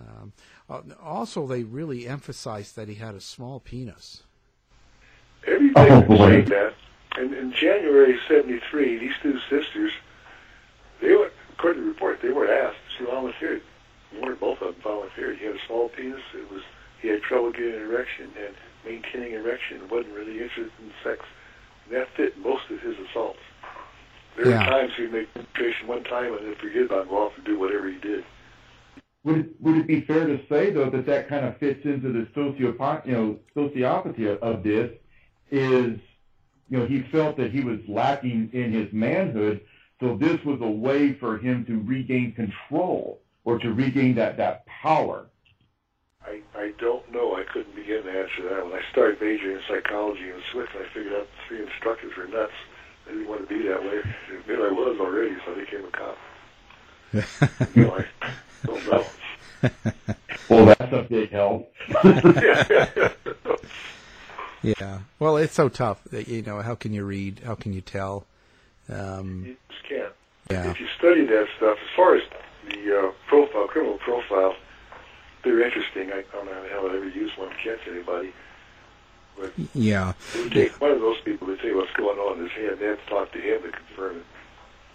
[0.00, 0.32] um,
[0.70, 4.22] uh, also they really emphasized that he had a small penis.
[5.46, 6.42] Everybody Oh, was boy.
[6.42, 6.74] that.
[7.16, 9.90] And in January '73, these two sisters,
[11.00, 12.76] they were, according to the report, they were asked.
[12.96, 13.62] She volunteered.
[14.16, 15.38] One or both of them volunteered.
[15.38, 16.20] He had a small penis.
[16.34, 16.62] It was
[17.00, 19.88] he had trouble getting an erection and maintaining erection.
[19.88, 21.24] wasn't really interested in sex.
[21.86, 23.38] And that fit most of his assaults.
[24.36, 24.64] There Yeah.
[24.64, 27.44] were times he'd make penetration one time and then forget about it, go off and
[27.44, 28.24] do whatever he did.
[29.24, 32.12] Would it, would it be fair to say though that that kind of fits into
[32.12, 34.90] the sociopath, you know, sociopathy of, of this?
[35.50, 35.98] Is
[36.68, 39.60] you know he felt that he was lacking in his manhood,
[40.00, 44.66] so this was a way for him to regain control or to regain that that
[44.66, 45.24] power.
[46.22, 47.34] I, I don't know.
[47.34, 48.62] I couldn't begin to answer that.
[48.66, 52.26] When I started majoring in psychology in Swift, I figured out the three instructors were
[52.26, 52.52] nuts.
[53.06, 54.00] They didn't want to be that way.
[54.04, 56.18] I admit I was already, so I became a cop.
[57.74, 58.30] you know, I
[58.66, 59.04] don't know.
[60.50, 61.70] Well, that's a big help.
[64.62, 64.98] Yeah.
[65.20, 66.02] Well, it's so tough.
[66.10, 67.40] that, You know, how can you read?
[67.44, 68.26] How can you tell?
[68.90, 70.12] Um, You just can't.
[70.50, 70.70] yeah.
[70.70, 72.22] If you study that stuff, as far as
[72.68, 74.54] the uh, profile, criminal profile,
[75.42, 76.12] they're interesting.
[76.12, 78.32] I, I don't know how I ever use one against anybody.
[79.38, 80.14] But Yeah.
[80.50, 82.78] take one of those people to tell you what's going on in his head.
[82.80, 84.24] They have to talk to him to confirm it.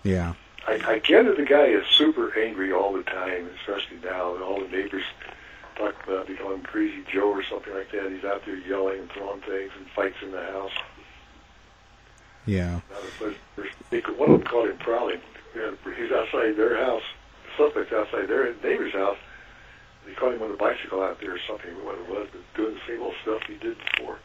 [0.03, 0.33] Yeah.
[0.67, 4.33] I, I get that the guy is super angry all the time, especially now.
[4.35, 5.03] And All the neighbors
[5.75, 8.11] talk about they call him Crazy Joe or something like that.
[8.11, 10.71] He's out there yelling and throwing things and fights in the house.
[12.45, 12.81] Yeah.
[13.89, 15.19] They one of them called him prowling.
[15.53, 17.03] He's outside their house.
[17.57, 19.17] The suspect's outside their neighbor's house.
[20.05, 22.75] They caught him with a bicycle out there or something, what it was, but doing
[22.75, 24.19] the same old stuff he did before.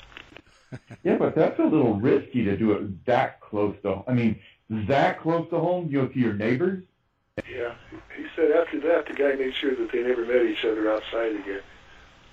[1.03, 4.03] Yeah, but that's a little risky to do it that close to.
[4.07, 4.39] I mean,
[4.69, 5.89] that close to home.
[5.91, 6.85] You know, to your neighbors.
[7.51, 7.73] Yeah,
[8.15, 11.37] he said after that the guy made sure that they never met each other outside
[11.37, 11.63] again.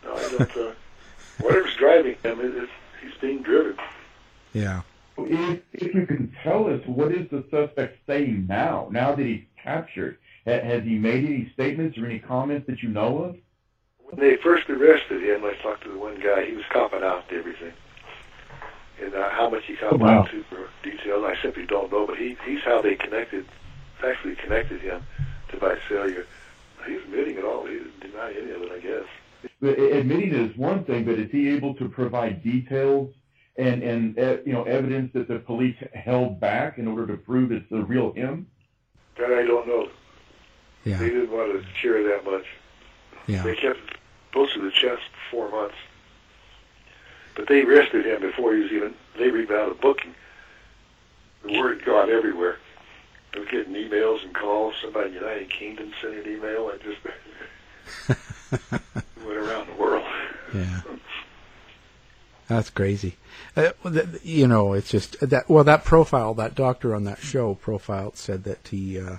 [0.04, 0.58] No, I don't.
[0.58, 0.72] Uh,
[1.40, 2.70] whatever's driving him, it, it,
[3.02, 3.78] he's being driven.
[4.52, 4.82] Yeah.
[5.18, 9.44] If, if you can tell us what is the suspect saying now, now that he's
[9.62, 13.36] captured, ha- has he made any statements or any comments that you know of?
[14.10, 16.46] When they first arrested him, I talked to the one guy.
[16.46, 17.74] He was copping out to everything,
[19.02, 20.22] and uh, how much he copped Wow.
[20.22, 22.06] out to for details, I simply don't know.
[22.06, 23.46] But he, he's how they connected,
[24.06, 25.02] actually connected him
[25.50, 26.24] to Visalia.
[26.86, 27.66] He's admitting it all.
[27.66, 29.06] He didn't deny any of it, I guess.
[29.60, 33.14] But admitting it is one thing, but is he able to provide details
[33.58, 37.68] and and you know evidence that the police held back in order to prove it's
[37.72, 38.46] the real him?
[39.18, 39.88] That I don't know.
[40.86, 40.98] Yeah.
[40.98, 42.46] They didn't want to share that much.
[43.28, 43.44] Yeah.
[43.44, 43.80] They kept
[44.34, 45.76] most of the chest for four months.
[47.36, 48.94] But they arrested him before he was even.
[49.18, 50.16] They read out a booking.
[51.44, 52.58] The word got everywhere.
[53.36, 54.76] I was getting emails and calls.
[54.82, 56.72] Somebody in the United Kingdom sent an email.
[56.74, 57.04] I just
[59.26, 60.06] went around the world.
[60.54, 60.82] Yeah.
[62.48, 63.18] That's crazy.
[63.58, 63.72] Uh,
[64.24, 65.50] you know, it's just that.
[65.50, 69.00] Well, that profile, that doctor on that show profile said that he.
[69.00, 69.18] Uh,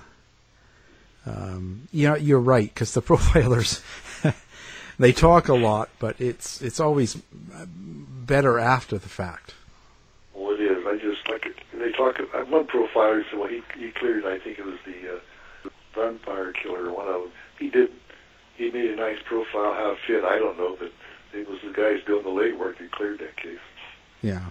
[1.26, 3.82] um, you know, you're right because the profilers
[4.98, 9.54] they talk a lot, but it's it's always better after the fact.
[10.34, 10.84] Well, it is.
[10.86, 11.56] I just like it.
[11.72, 12.18] They talk.
[12.20, 14.24] Uh, one profiler said, "Well, he he cleared.
[14.24, 16.92] I think it was the uh, vampire killer.
[16.92, 17.32] One of them.
[17.58, 17.90] He did.
[18.56, 19.74] He made a nice profile.
[19.74, 20.92] How it fit, I don't know, but
[21.34, 23.58] it was the guys doing the late work that cleared that case.
[24.22, 24.46] Yeah,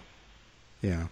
[0.82, 1.08] yeah,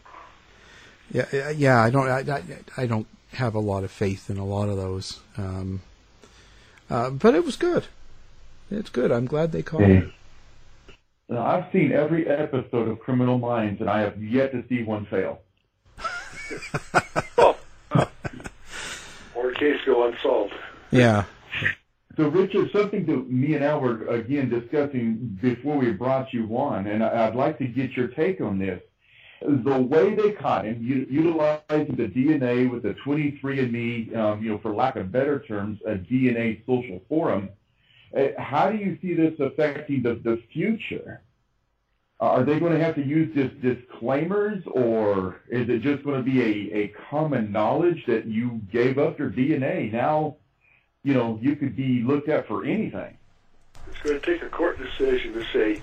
[1.11, 1.81] yeah, yeah.
[1.81, 2.07] I don't.
[2.07, 2.43] I, I,
[2.83, 5.19] I don't have a lot of faith in a lot of those.
[5.37, 5.81] Um,
[6.89, 7.87] uh, but it was good.
[8.69, 9.11] It's good.
[9.11, 10.11] I'm glad they called it.
[11.29, 15.05] Now, I've seen every episode of Criminal Minds, and I have yet to see one
[15.05, 15.41] fail.
[17.37, 17.57] oh.
[19.35, 20.53] or a case go unsolved.
[20.91, 21.23] Yeah.
[22.17, 26.85] So, Richard, something that me and Al were again discussing before we brought you on,
[26.85, 28.81] and I'd like to get your take on this.
[29.45, 34.73] The way they caught him, utilizing the DNA with the 23andMe, um, you know, for
[34.73, 37.49] lack of better terms, a DNA social forum.
[38.15, 41.21] Uh, how do you see this affecting the, the future?
[42.19, 46.41] Are they going to have to use disclaimers, or is it just going to be
[46.41, 49.91] a, a common knowledge that you gave up your DNA?
[49.91, 50.37] Now,
[51.03, 53.17] you know, you could be looked at for anything.
[53.89, 55.81] It's going to take a court decision to say,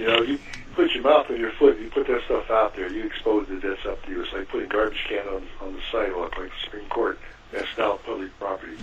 [0.00, 0.38] you know, you
[0.74, 3.60] put your mouth on your foot, you put that stuff out there, you expose it,
[3.60, 4.22] that's up to you.
[4.22, 7.18] It's like putting a garbage can on, on the sidewalk, like the Supreme Court.
[7.52, 8.78] That's now public property.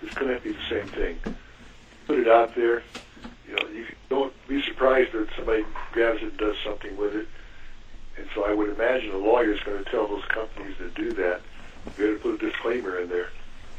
[0.00, 1.18] It's going to be the same thing.
[2.06, 2.82] Put it out there.
[3.46, 7.28] You know, you don't be surprised that somebody grabs it and does something with it.
[8.16, 11.12] And so I would imagine a lawyer is going to tell those companies that do
[11.12, 11.42] that,
[11.98, 13.28] you got to put a disclaimer in there.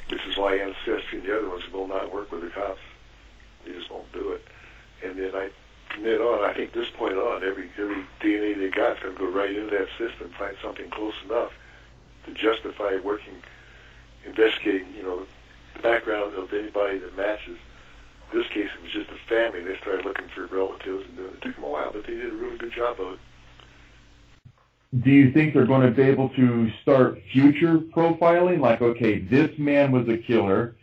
[0.09, 2.81] This is why Ancestry and the other ones will not work with the cops.
[3.65, 4.45] They just won't do it.
[5.03, 5.49] And then I,
[5.93, 9.15] from then on, I think this point on, every every DNA they got is going
[9.15, 11.51] to go right into that system, find something close enough
[12.25, 13.35] to justify working,
[14.25, 15.25] investigating, you know,
[15.75, 17.57] the background of anybody that matches.
[18.31, 19.61] In this case, it was just a family.
[19.61, 22.35] They started looking for relatives, and it took them a while, but they did a
[22.35, 23.19] really good job of it
[25.01, 28.59] do you think they're going to be able to start future profiling?
[28.59, 30.75] Like, okay, this man was a killer.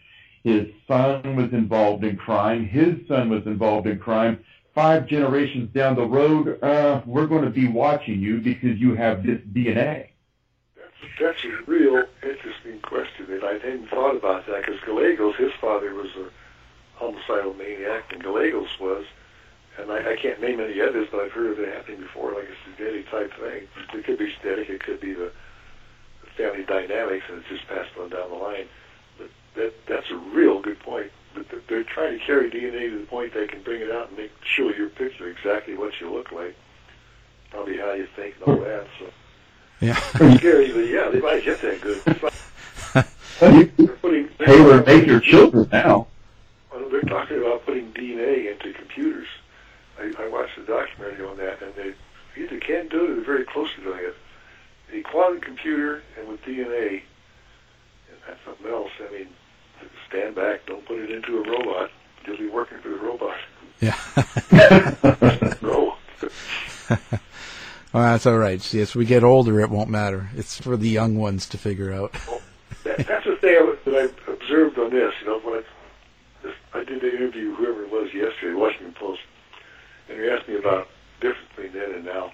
[0.42, 2.66] His son was involved in crime.
[2.66, 4.44] His son was involved in crime.
[4.74, 9.24] Five generations down the road, uh, we're going to be watching you because you have
[9.24, 10.10] this DNA.
[10.76, 15.52] That's, that's a real interesting question, and I hadn't thought about that because Gallegos, his
[15.60, 16.30] father was a
[16.94, 19.04] homicidal maniac, and Gallegos was
[19.78, 22.44] and I, I can't name any others, but I've heard of it happening before, like
[22.44, 23.66] a genetic type thing.
[23.94, 25.32] It could be genetic, it could be the,
[26.36, 28.66] family dynamics, and it's just passed on down the line.
[29.18, 31.10] But that that's a real good point.
[31.34, 34.18] But they're trying to carry DNA to the point they can bring it out and
[34.18, 36.56] make show your picture exactly what you look like,
[37.50, 38.86] probably how you think and all that.
[38.98, 39.06] So
[39.80, 42.02] yeah, it's scary, but yeah, they might get that good.
[43.76, 46.08] they're putting tailor make your children now.
[46.72, 49.26] Well, they're talking about putting DNA into computers
[50.00, 53.24] I, I watched a documentary on that, and they either can't do it or they're
[53.24, 54.16] very close to doing it.
[54.92, 57.02] A quantum computer and with DNA,
[58.08, 58.90] and that's something else.
[58.98, 59.28] I mean,
[60.10, 61.90] stand back, don't put it into a robot.
[62.26, 63.36] You'll be working for the robot.
[63.80, 63.96] Yeah.
[65.62, 65.96] no.
[67.92, 68.60] well, that's all right.
[68.60, 70.28] See, as we get older, it won't matter.
[70.36, 72.14] It's for the young ones to figure out.
[72.26, 72.42] well,
[72.84, 73.94] that, that's the thing that
[74.28, 75.14] I observed on this.
[75.20, 75.62] You know, when
[76.44, 79.20] I, I did the interview, whoever it was yesterday, Washington Post,
[80.08, 80.88] and you asked me about
[81.20, 82.32] difference between then and now.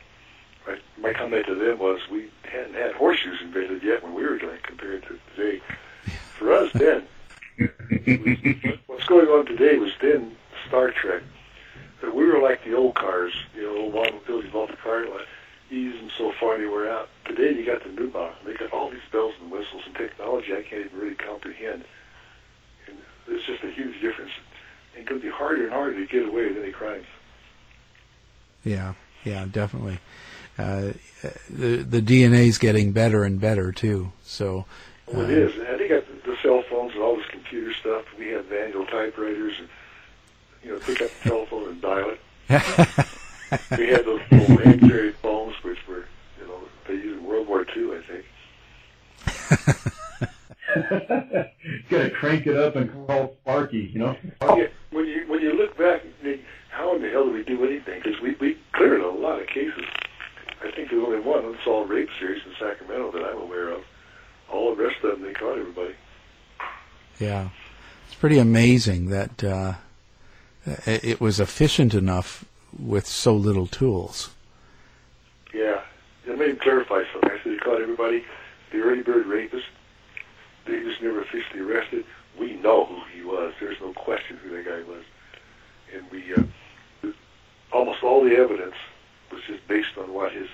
[0.67, 0.81] Right?
[0.99, 4.57] My comment to them was we hadn't had horseshoes invented yet when we were doing
[4.57, 5.62] it compared to today.
[6.39, 7.07] For us then,
[8.87, 10.37] what's going on today was then
[10.69, 11.23] Star Trek.
[12.03, 15.07] That we were like the old cars, you know, old automobiles, you bought the car,
[15.09, 15.27] like,
[15.71, 17.09] you use them so far they wear out.
[17.25, 18.35] Today you got the new model.
[18.44, 21.85] They got all these bells and whistles and technology I can't even really comprehend.
[22.87, 22.96] And
[23.27, 24.33] there's just a huge difference.
[24.94, 27.07] It's going to be harder and harder to get away with any crimes.
[28.65, 28.94] Yeah,
[29.25, 29.98] yeah, definitely.
[30.59, 30.92] Uh,
[31.50, 34.13] the the DNA is getting better and better too.
[34.23, 34.65] So.
[35.07, 35.54] Well, uh, is.
[35.54, 36.06] And they got the, the
[36.47, 38.05] cell phones and all this computer stuff.
[38.19, 39.69] We have manual typewriters, and
[40.63, 42.21] you know, pick up the telephone and dial it.
[43.79, 46.07] we had those little hand carried phones, which were,
[46.40, 48.25] you know, they used in World War II, I think.
[51.65, 54.17] You Got to crank it up and call Sparky, you know.
[54.40, 56.03] Oh, yeah, when you when you look back,
[56.71, 58.01] how in the hell do we do anything?
[58.03, 59.85] Because we, we cleared a lot of cases.
[60.63, 63.83] I think there's only one unsolved rape series in Sacramento that I'm aware of.
[64.51, 65.94] All the rest of them, they caught everybody.
[67.19, 67.48] Yeah,
[68.06, 69.75] it's pretty amazing that uh,
[70.85, 72.44] it was efficient enough
[72.79, 74.31] with so little tools.
[75.54, 75.81] Yeah.
[76.27, 77.31] Let me clarify something.
[77.31, 78.25] I said they caught everybody.
[78.73, 79.67] The early bird rapist,
[80.67, 82.04] they just never officially arrested.
[82.38, 83.54] We know who he was.
[83.60, 85.04] There's no question who that guy was.
[85.94, 87.12] And we, uh,
[87.73, 88.75] almost all the evidence
[89.33, 90.48] was just based on what his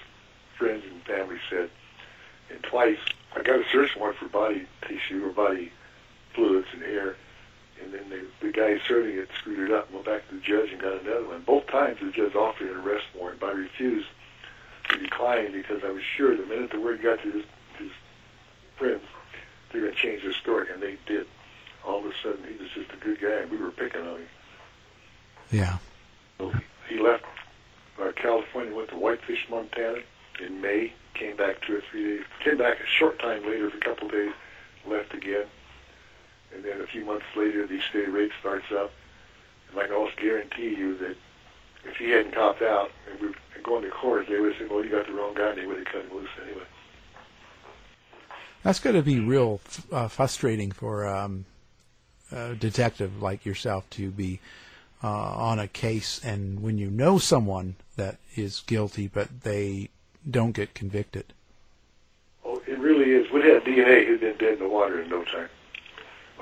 [0.59, 1.71] friends and family said.
[2.51, 2.99] And twice,
[3.35, 5.73] I got a search warrant for body tissue or body
[6.35, 7.17] fluids and hair.
[7.83, 10.41] And then the, the guy serving it screwed it up and went back to the
[10.41, 11.43] judge and got another one.
[11.43, 14.09] Both times the judge offered an arrest warrant, but I refused
[14.89, 17.45] to decline because I was sure the minute the word got to his,
[17.79, 17.91] his
[18.77, 19.03] friends,
[19.71, 21.27] they're going to change their story, and they did.
[21.85, 24.21] All of a sudden, he was just a good guy, and we were picking on
[24.21, 24.29] him.
[25.51, 25.79] Yeah.
[26.39, 26.53] So
[26.89, 27.25] he left
[28.01, 29.99] uh, California, went to Whitefish, Montana
[30.41, 33.81] in May, came back two or three days, came back a short time later, a
[33.81, 34.33] couple of days,
[34.87, 35.47] left again.
[36.55, 38.93] And then a few months later, the state rape starts up.
[39.71, 41.17] And I can almost guarantee you that
[41.85, 44.71] if he hadn't copped out and we were going to court, they would have said,
[44.71, 46.65] well, you got the wrong guy, and they would have cut him loose anyway.
[48.63, 51.47] That's going to be real uh, frustrating for um,
[52.31, 54.41] a detective like yourself to be
[55.03, 59.89] uh, on a case, and when you know someone that is guilty, but they
[60.29, 61.33] don't get convicted.
[62.45, 63.31] Oh, it really is.
[63.33, 65.49] We'd had DNA, he'd been dead in the water in no time.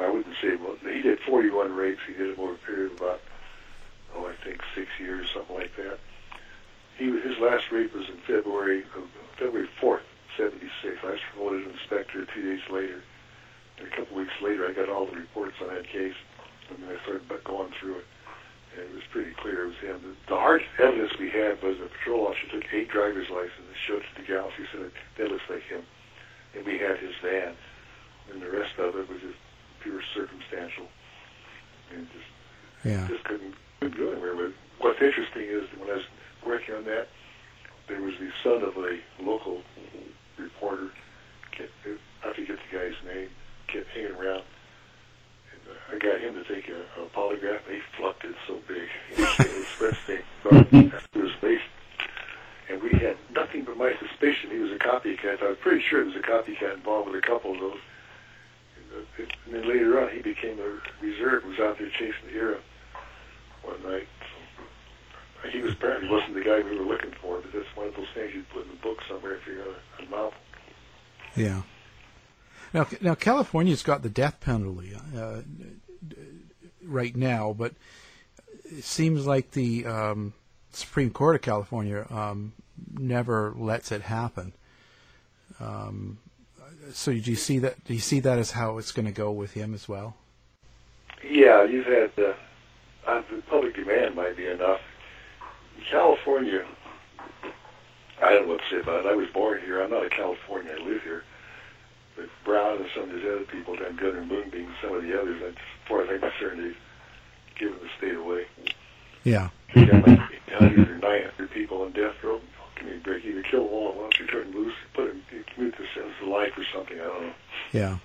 [0.00, 2.00] I wouldn't say, well, he did 41 rapes.
[2.06, 3.20] He did them over a period of about,
[4.14, 5.98] oh, I think six years, something like that.
[6.96, 10.04] He his last rape was in February of February 4th,
[10.36, 10.98] 76.
[11.02, 13.02] I was promoted inspector two days later.
[13.78, 16.14] And a couple weeks later, I got all the reports on that case,
[16.68, 18.06] and then I started going through it.
[18.76, 20.16] And it was pretty clear it was him.
[20.28, 24.14] The, hard evidence we had was a patrol officer took eight driver's licenses showed it
[24.14, 24.52] to the gals.
[24.56, 25.82] He said, that looks like him.
[26.54, 27.54] And we had his van.
[28.30, 29.38] And the rest of it was just
[29.82, 30.86] pure circumstantial.
[31.94, 32.26] And just
[32.84, 33.06] Yeah.
[33.08, 34.52] just couldn't, couldn't go anywhere it.
[34.78, 36.04] What's interesting is when I was
[36.46, 37.08] working on that,
[37.88, 39.62] there was the son of a local
[40.38, 40.90] reporter.
[41.52, 41.70] Kept,
[42.24, 43.28] I forget the guy's name.
[43.66, 44.42] Kept hanging around.
[45.52, 47.66] And uh, I got him to take a, a polygraph.
[47.66, 48.88] And he flunked it so big.
[49.10, 50.70] His stain started
[51.12, 51.60] to his face.
[52.70, 55.42] And we had nothing but my suspicion he was a copycat.
[55.42, 57.78] I was pretty sure he was a copycat involved with a couple of those.
[58.96, 61.44] And, then later on, he became a reserve.
[61.44, 62.58] Was out there chasing the hero
[63.62, 64.08] one night.
[65.42, 67.96] So, he was apparently wasn't the guy we were looking for, but that's one of
[67.96, 70.34] those things you'd put in a book somewhere if you're a, a novel.
[71.36, 71.62] Yeah.
[72.72, 75.40] Now, now California's got the death penalty uh,
[76.84, 77.74] right now, but
[78.64, 80.34] it seems like the um,
[80.72, 82.52] Supreme Court of California um,
[82.92, 84.52] never lets it happen.
[85.58, 86.18] Um,
[86.92, 87.84] so, do you see that?
[87.84, 90.16] Do you see that as how it's going to go with him as well?
[91.28, 92.32] Yeah, you've had uh,
[93.06, 94.80] uh, the public demand might be enough.
[95.76, 96.64] In California,
[98.22, 99.08] I don't know what to say about it.
[99.08, 99.82] I was born here.
[99.82, 100.76] I'm not a Californian.
[100.80, 101.24] I live here.
[102.16, 105.18] But Brown and some of these other people, then Governor Moonbeam, and some of the
[105.18, 105.54] others, as
[105.88, 106.76] far as I'm concerned, they've
[107.58, 108.46] given the state away.
[109.24, 109.48] Yeah.
[109.74, 112.40] You got like 800 or 900 people on death row.
[112.84, 113.24] Me break.
[113.24, 115.22] Either kill them all at once or turn loose, put them,
[115.54, 116.98] commute the sentence to life or something.
[117.00, 117.32] I don't know.
[117.72, 117.98] Yeah.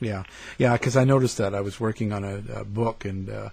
[0.00, 0.22] Yeah,
[0.58, 3.48] yeah, because I noticed that I was working on a, a book, and uh,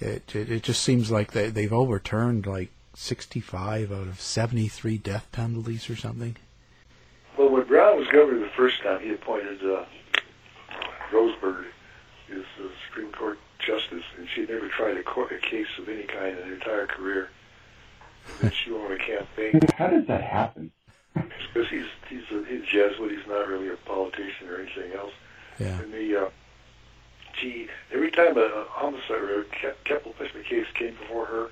[0.00, 4.68] it, it it just seems like they they've overturned like sixty five out of seventy
[4.68, 6.36] three death penalties or something.
[7.38, 9.86] Well, when Brown was governor the first time, he appointed uh,
[11.10, 11.68] Rose Bird
[12.30, 15.88] as the Supreme Court justice, and she had never tried a, court, a case of
[15.88, 17.30] any kind in her entire career.
[18.42, 19.60] And she went on a campaign.
[19.76, 20.70] How does that happen?
[21.14, 23.10] Because he's he's a, he's a Jesuit.
[23.10, 25.12] He's not really a politician or anything else.
[25.58, 25.80] Yeah.
[25.80, 26.30] And the uh,
[27.40, 29.44] she every time a, a homicide or a
[29.84, 31.50] capital punishment case came before her,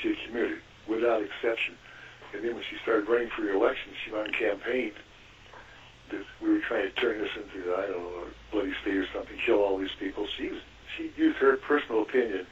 [0.00, 1.74] she had commuted without exception.
[2.34, 4.92] And then when she started running for re-election, she went on campaign
[6.10, 9.06] that we were trying to turn this into I don't know a bloody state or
[9.14, 10.26] something, kill all these people.
[10.36, 10.60] She was,
[10.96, 12.46] she used her personal opinion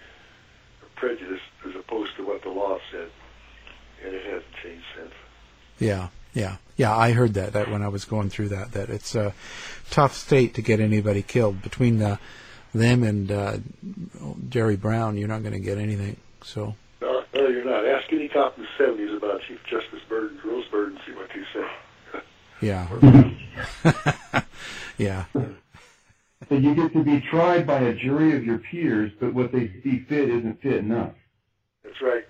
[0.83, 3.11] of prejudice as opposed to what the law said, and
[4.05, 5.13] it hasn't changed since.
[5.79, 6.97] Yeah, yeah, yeah.
[6.97, 9.35] I heard that that when I was going through that that it's a
[9.91, 12.19] tough state to get anybody killed between the
[12.75, 13.59] them and uh,
[14.49, 15.17] Jerry Brown.
[15.17, 16.17] You're not going to get anything.
[16.43, 17.87] So No, no, you're not.
[17.87, 21.29] Ask any cop in the 70s about Chief Justice Bird, Rose Bird and see what
[21.29, 22.23] they say.
[22.61, 24.45] yeah,
[24.99, 25.25] yeah,
[26.49, 29.69] So you get to be tried by a jury of your peers, but what they
[29.83, 31.13] see fit isn't fit enough.
[31.85, 32.25] That's right.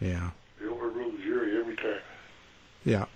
[0.00, 0.30] Yeah.
[0.60, 2.00] They overrule the jury every time.
[2.86, 3.06] Yeah.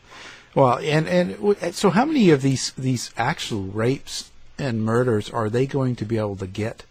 [0.55, 5.67] Well, and and so how many of these these actual rapes and murders are they
[5.67, 6.85] going to be able to get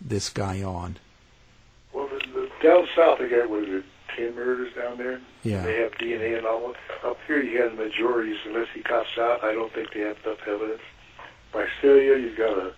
[0.00, 0.98] this guy on?
[1.94, 3.84] Well, the, the, down south they got what is it,
[4.14, 5.20] ten murders down there.
[5.42, 5.62] Yeah.
[5.62, 6.74] They have DNA and all.
[7.02, 8.36] Up here you have the majorities.
[8.46, 10.82] Unless he cops out, I don't think they have enough evidence.
[11.52, 12.74] Visalia, you've got a,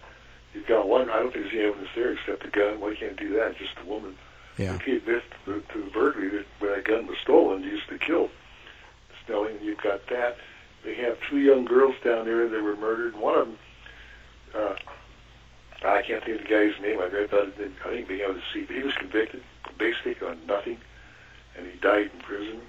[0.55, 1.11] you've got one.
[1.11, 2.79] I don't think there's any evidence there except the gun.
[2.81, 3.59] Well, you can't do that.
[3.59, 4.17] Just the woman.
[4.57, 4.77] Yeah.
[4.77, 7.71] If he admits to, the- to the burglary that when that gun was stolen, he
[7.71, 8.31] used to kill
[9.29, 10.37] Snelling, you've got that.
[10.85, 13.15] They have two young girls down there that were murdered.
[13.17, 13.59] One of them,
[14.55, 14.75] uh,
[15.87, 16.99] I can't think of the guy's name.
[16.99, 17.73] I read about it.
[17.85, 19.43] I think being able to see, but he was convicted
[19.79, 20.79] basically on nothing,
[21.57, 22.61] and he died in prison.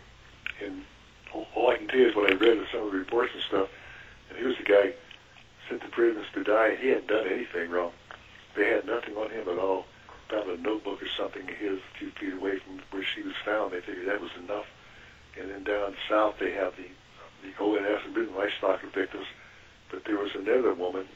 [0.63, 0.83] And
[1.33, 3.43] all, I can tell you is what I read in some of the reports and
[3.43, 3.69] stuff.
[4.29, 4.93] And here's the guy
[5.69, 7.91] sent to prison to die, he hadn't done anything wrong.
[8.55, 9.85] They had nothing on him at all.
[10.29, 13.33] Found a notebook or something of his a few feet away from where she was
[13.45, 13.71] found.
[13.71, 14.65] They figured that was enough.
[15.39, 16.87] And then down south, they have the
[17.41, 19.25] the ONS and Britain Life Stalker victims.
[19.91, 21.07] But there was another woman.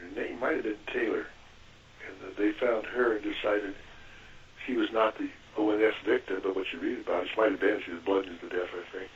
[0.00, 1.26] Her name might have been Taylor,
[2.06, 3.74] and they found her and decided
[4.66, 7.80] she was not the ONS victim, but what you read about, she might have been.
[7.84, 9.10] She was bludgeoned to death, I think.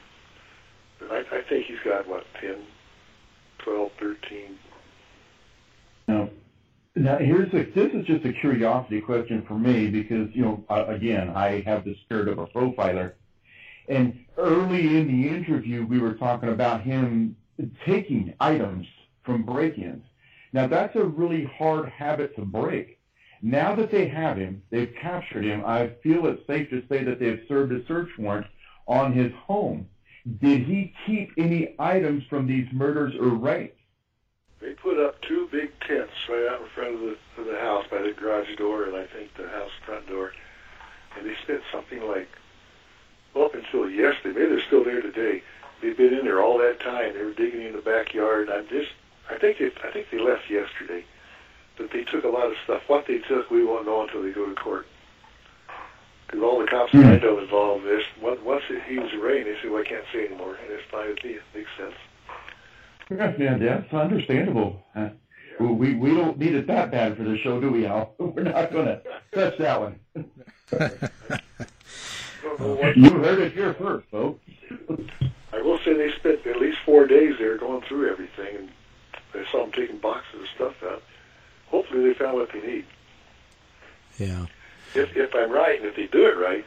[0.99, 2.57] But I, I think he's got what 10,
[3.59, 4.59] 12, 13.
[6.09, 6.29] Now,
[6.95, 11.31] now here's a, this is just a curiosity question for me because you know again
[11.31, 13.13] I have the spirit of a profiler,
[13.89, 17.37] and early in the interview we were talking about him
[17.85, 18.87] taking items
[19.25, 20.05] from break-ins.
[20.53, 22.99] Now that's a really hard habit to break.
[23.43, 25.65] Now that they have him, they've captured him.
[25.65, 28.47] I feel it's safe to say that they've served a search warrant
[28.87, 29.89] on his home.
[30.41, 33.79] Did he keep any items from these murders or rapes?
[34.61, 37.85] They put up two big tents right out in front of the of the house
[37.91, 40.33] by the garage door and I think the house front door,
[41.17, 42.29] and they spent something like
[43.45, 44.39] up until yesterday.
[44.39, 45.43] Maybe they're still there today.
[45.83, 47.15] They've been in there all that time.
[47.15, 48.49] They were digging in the backyard.
[48.51, 48.89] I'm just,
[49.31, 51.05] I think they, I think they left yesterday,
[51.77, 52.83] but they took a lot of stuff.
[52.87, 54.87] What they took, we won't know until they go to court.
[56.27, 59.13] Because all the cops that I know involved in this, once once it, he was
[59.13, 61.35] arraigned, they said, "Well, I can't say anymore," and it's fine with me.
[61.35, 61.95] It makes sense.
[63.11, 64.83] Yeah, yeah, that's understandable.
[64.97, 65.11] Uh,
[65.61, 68.15] we we don't need it that bad for the show, do we, Al?
[68.19, 70.01] We're not going to touch that one.
[72.59, 74.41] you heard it here first, folks.
[75.53, 78.71] I will say they spent at least four days there going through everything, and
[79.35, 81.03] I saw them taking boxes of stuff out.
[81.69, 82.85] Hopefully, they found what they need.
[84.19, 84.47] Yeah.
[84.95, 86.65] If if I'm right, and if they do it right,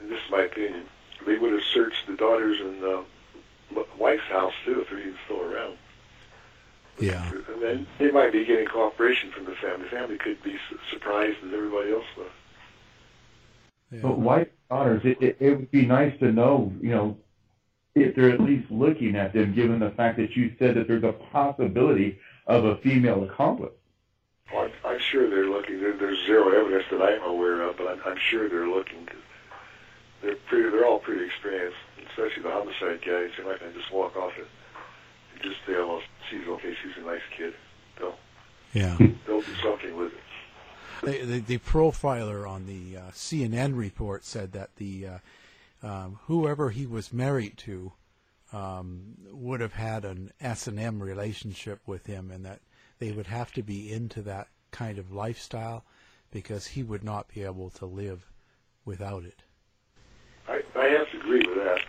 [0.00, 0.84] and this is my opinion,
[1.26, 3.02] they would have searched the daughters and uh,
[3.76, 5.76] m- wife's house too if they're even still around.
[6.98, 7.28] Yeah.
[7.52, 9.84] And then they might be getting cooperation from the family.
[9.84, 10.56] The family could be
[10.90, 12.30] surprised as everybody else was.
[13.90, 17.16] But wife daughters, it, it, it would be nice to know, you know,
[17.94, 21.04] if they're at least looking at them, given the fact that you said that there's
[21.04, 23.72] a possibility of a female accomplice.
[24.52, 25.80] Well, I'm, I'm sure they're looking.
[25.80, 29.06] There, there's zero evidence that I'm aware of, but I'm, I'm sure they're looking.
[29.06, 29.16] Cause
[30.22, 30.70] they're pretty.
[30.70, 31.76] They're all pretty experienced,
[32.10, 33.30] especially the homicide guys.
[33.36, 34.46] They're not going to just walk off it
[35.32, 36.74] and just say, "Oh, she's okay.
[36.82, 37.54] She's a nice kid."
[37.98, 38.16] They'll
[38.72, 38.96] Yeah.
[39.26, 40.18] they'll do something with it.
[41.04, 45.18] The, the, the profiler on the uh, CNN report said that the uh,
[45.86, 47.92] um, whoever he was married to
[48.52, 52.60] um, would have had an S and M relationship with him, and that
[52.98, 55.84] they would have to be into that kind of lifestyle
[56.30, 58.26] because he would not be able to live
[58.84, 59.42] without it.
[60.48, 61.80] I I have to agree with that.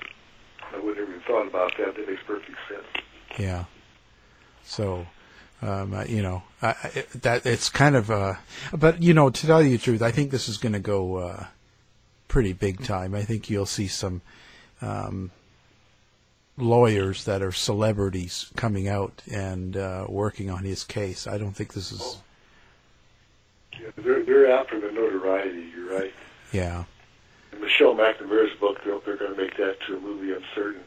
[0.73, 1.95] I wouldn't have even thought about that.
[1.95, 3.05] That makes perfect sense.
[3.39, 3.65] Yeah.
[4.63, 5.05] So,
[5.61, 8.35] um, uh, you know, I, I, that it's kind of, uh,
[8.73, 11.17] but you know, to tell you the truth, I think this is going to go
[11.17, 11.45] uh,
[12.27, 13.15] pretty big time.
[13.15, 14.21] I think you'll see some
[14.81, 15.31] um,
[16.57, 21.27] lawyers that are celebrities coming out and uh, working on his case.
[21.27, 22.17] I don't think this is.
[23.79, 25.69] Yeah, they're they're out for the notoriety.
[25.75, 26.13] You're right.
[26.51, 26.85] Yeah.
[27.51, 30.33] And Michelle McNamara's book, they're, they're going to make that to a movie.
[30.33, 30.81] Uncertain.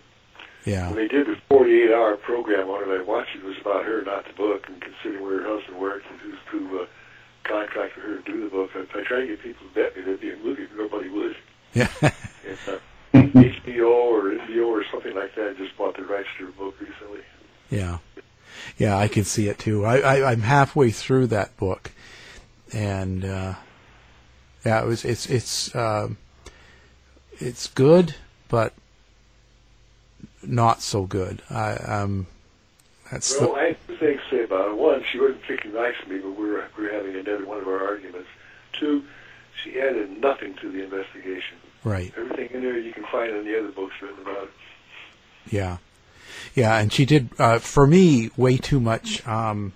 [0.68, 0.88] Yeah.
[0.88, 3.38] When they did the 48-hour program on it, I watched it.
[3.38, 6.38] It was about her, not the book, and considering where her husband worked and who's
[6.50, 6.86] who uh,
[7.44, 8.70] contracted her to do the book.
[8.74, 11.08] I, I tried to get people to bet me there'd be a movie, but nobody
[11.08, 11.36] would.
[11.74, 11.88] Yeah.
[12.48, 12.78] And, uh,
[13.14, 17.20] HBO or NBO or something like that just bought the rights to her book recently.
[17.70, 17.98] Yeah,
[18.78, 19.84] yeah, I can see it too.
[19.84, 21.90] I, I I'm halfway through that book,
[22.72, 23.54] and uh,
[24.64, 26.16] yeah, it was it's it's um,
[27.38, 28.14] it's good,
[28.48, 28.72] but
[30.48, 31.42] not so good.
[31.50, 32.26] I um,
[33.10, 34.76] that's Well, the I have two things to say about it.
[34.76, 37.58] One, she wasn't particularly nice to me, but we were, we were having another one
[37.58, 38.28] of our arguments.
[38.72, 39.04] Two,
[39.62, 41.58] she added nothing to the investigation.
[41.84, 42.12] Right.
[42.16, 44.50] Everything in there you can find in the other books written about it.
[45.50, 45.78] Yeah.
[46.54, 49.26] Yeah, and she did uh, for me way too much.
[49.26, 49.72] Um,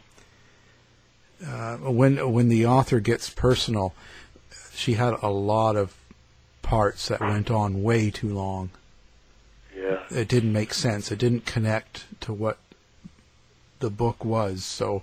[1.44, 3.94] uh, when when the author gets personal,
[4.74, 5.96] she had a lot of
[6.62, 8.70] parts that went on way too long.
[9.82, 9.98] Yeah.
[10.10, 11.10] It didn't make sense.
[11.10, 12.58] It didn't connect to what
[13.80, 14.64] the book was.
[14.64, 15.02] So,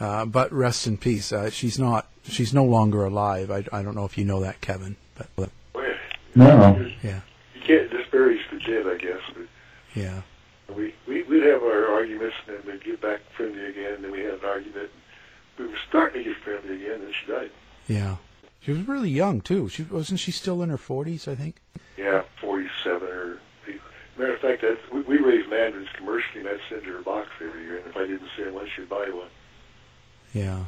[0.00, 1.32] uh, but rest in peace.
[1.32, 2.06] Uh, she's not.
[2.24, 3.50] She's no longer alive.
[3.50, 4.96] I, I don't know if you know that, Kevin.
[5.16, 5.82] But Well, yeah.
[6.34, 6.90] No.
[7.02, 7.20] yeah,
[7.54, 9.20] You can't disparage the dead, I guess.
[9.34, 9.46] But
[9.94, 10.22] yeah,
[10.74, 14.10] we, we, we'd have our arguments, and then we'd get back friendly again, and then
[14.12, 14.90] we had an argument.
[15.58, 17.50] We were starting to get friendly again, and she died.
[17.86, 18.16] yeah.
[18.60, 19.68] She was really young too.
[19.68, 21.56] She wasn't she still in her forties, I think.
[21.96, 22.35] Yeah, 47 or...
[24.18, 27.28] Matter of fact, that's, we, we raised mandarins commercially, and I'd send her a box
[27.42, 29.28] every year, and if I didn't say one, she'd buy one.
[30.32, 30.64] Yeah,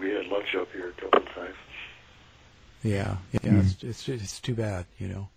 [0.00, 1.54] We had lunch up here a couple of times.
[2.82, 3.60] yeah, yeah.
[3.60, 5.28] It's, it's it's too bad, you know.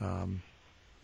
[0.00, 0.42] Um,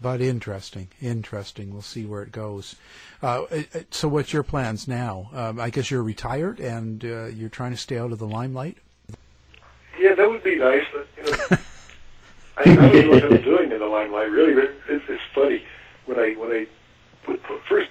[0.00, 1.72] but interesting, interesting.
[1.72, 2.76] We'll see where it goes.
[3.22, 5.28] Uh, it- it- so, what's your plans now?
[5.34, 8.78] Um, I guess you're retired and uh, you're trying to stay out of the limelight.
[9.98, 11.62] Yeah, that would be nice, but you know,
[12.64, 14.30] I, I don't know what I'm doing in the limelight.
[14.30, 14.52] Really,
[14.88, 15.64] it's, it's funny
[16.06, 16.66] when I when I
[17.24, 17.90] put, put first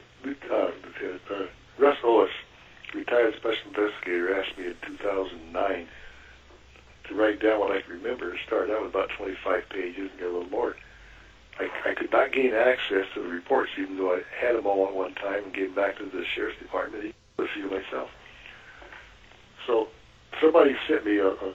[0.49, 1.45] uh, uh,
[1.78, 2.30] Russ Ollis,
[2.93, 5.88] retired special investigator, asked me in 2009
[7.07, 8.34] to write down what I could remember.
[8.34, 10.76] It started out with about 25 pages and got a little more.
[11.59, 14.88] I, I could not gain access to the reports, even though I had them all
[14.88, 18.09] at one time and gave them back to the sheriff's department to see myself.
[19.67, 19.89] So
[20.39, 21.53] somebody sent me a, a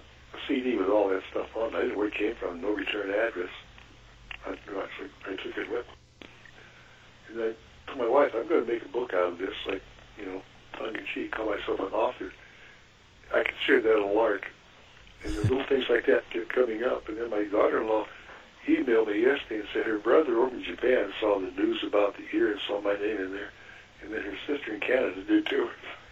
[0.49, 1.75] CD with all that stuff on.
[1.75, 1.77] it.
[1.77, 2.61] I didn't know where it came from.
[2.61, 3.51] No return address.
[4.47, 5.87] I, actually, I took it with.
[7.29, 7.53] And I
[7.87, 9.83] told my wife, I'm going to make a book out of this, like,
[10.19, 10.43] you know,
[10.79, 12.33] tongue-in-cheek, call myself an author.
[13.35, 14.47] I consider that a lark.
[15.25, 17.09] And the little things like that kept coming up.
[17.09, 18.07] And then my daughter-in-law
[18.69, 22.37] emailed me yesterday and said her brother over in Japan saw the news about the
[22.37, 23.51] EAR and saw my name in there.
[24.03, 25.69] And then her sister in Canada did too.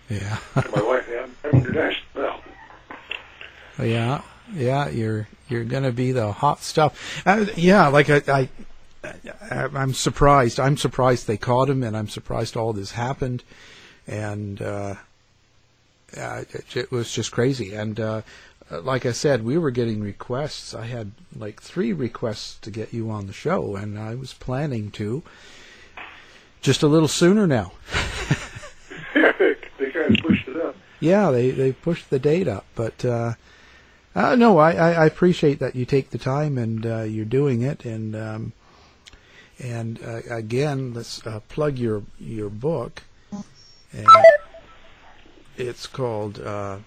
[0.09, 0.39] Yeah.
[0.55, 2.05] My wife, I'm, I'm international.
[3.79, 4.22] Yeah,
[4.53, 7.22] yeah, you're you're gonna be the hot stuff.
[7.27, 8.49] Uh, yeah, like I, I,
[9.51, 10.61] I, I'm surprised.
[10.61, 13.43] I'm surprised they caught him, and I'm surprised all this happened.
[14.07, 14.95] And uh,
[16.16, 17.75] uh, it, it was just crazy.
[17.75, 18.22] And uh,
[18.70, 20.75] like I said, we were getting requests.
[20.75, 24.91] I had like three requests to get you on the show, and I was planning
[24.93, 25.22] to.
[26.61, 27.72] Just a little sooner now.
[29.14, 30.77] they kind of pushed it up.
[30.99, 33.35] Yeah, they they pushed the date up, but uh,
[34.15, 37.85] uh, no, I, I, appreciate that you take the time and uh, you're doing it,
[37.85, 38.53] and um,
[39.59, 43.03] and uh, again, let's uh, plug your your book,
[43.93, 44.07] and
[45.57, 46.79] it's called uh,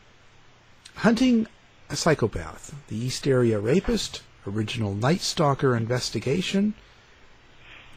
[0.95, 1.47] "Hunting
[1.89, 6.73] a Psychopath: The East Area Rapist." Original Night Stalker investigation,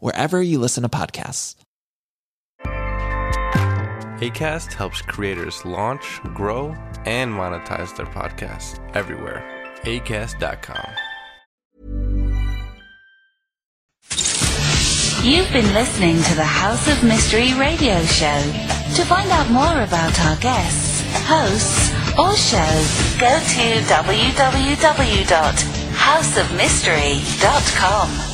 [0.00, 1.54] wherever you listen to podcasts.
[4.20, 6.74] ACAST helps creators launch, grow,
[7.04, 9.42] and monetize their podcasts everywhere.
[9.82, 10.86] ACAST.com.
[15.22, 18.40] You've been listening to the House of Mystery radio show.
[18.96, 28.33] To find out more about our guests, hosts, or shows, go to www.houseofmystery.com houseofmystery.com.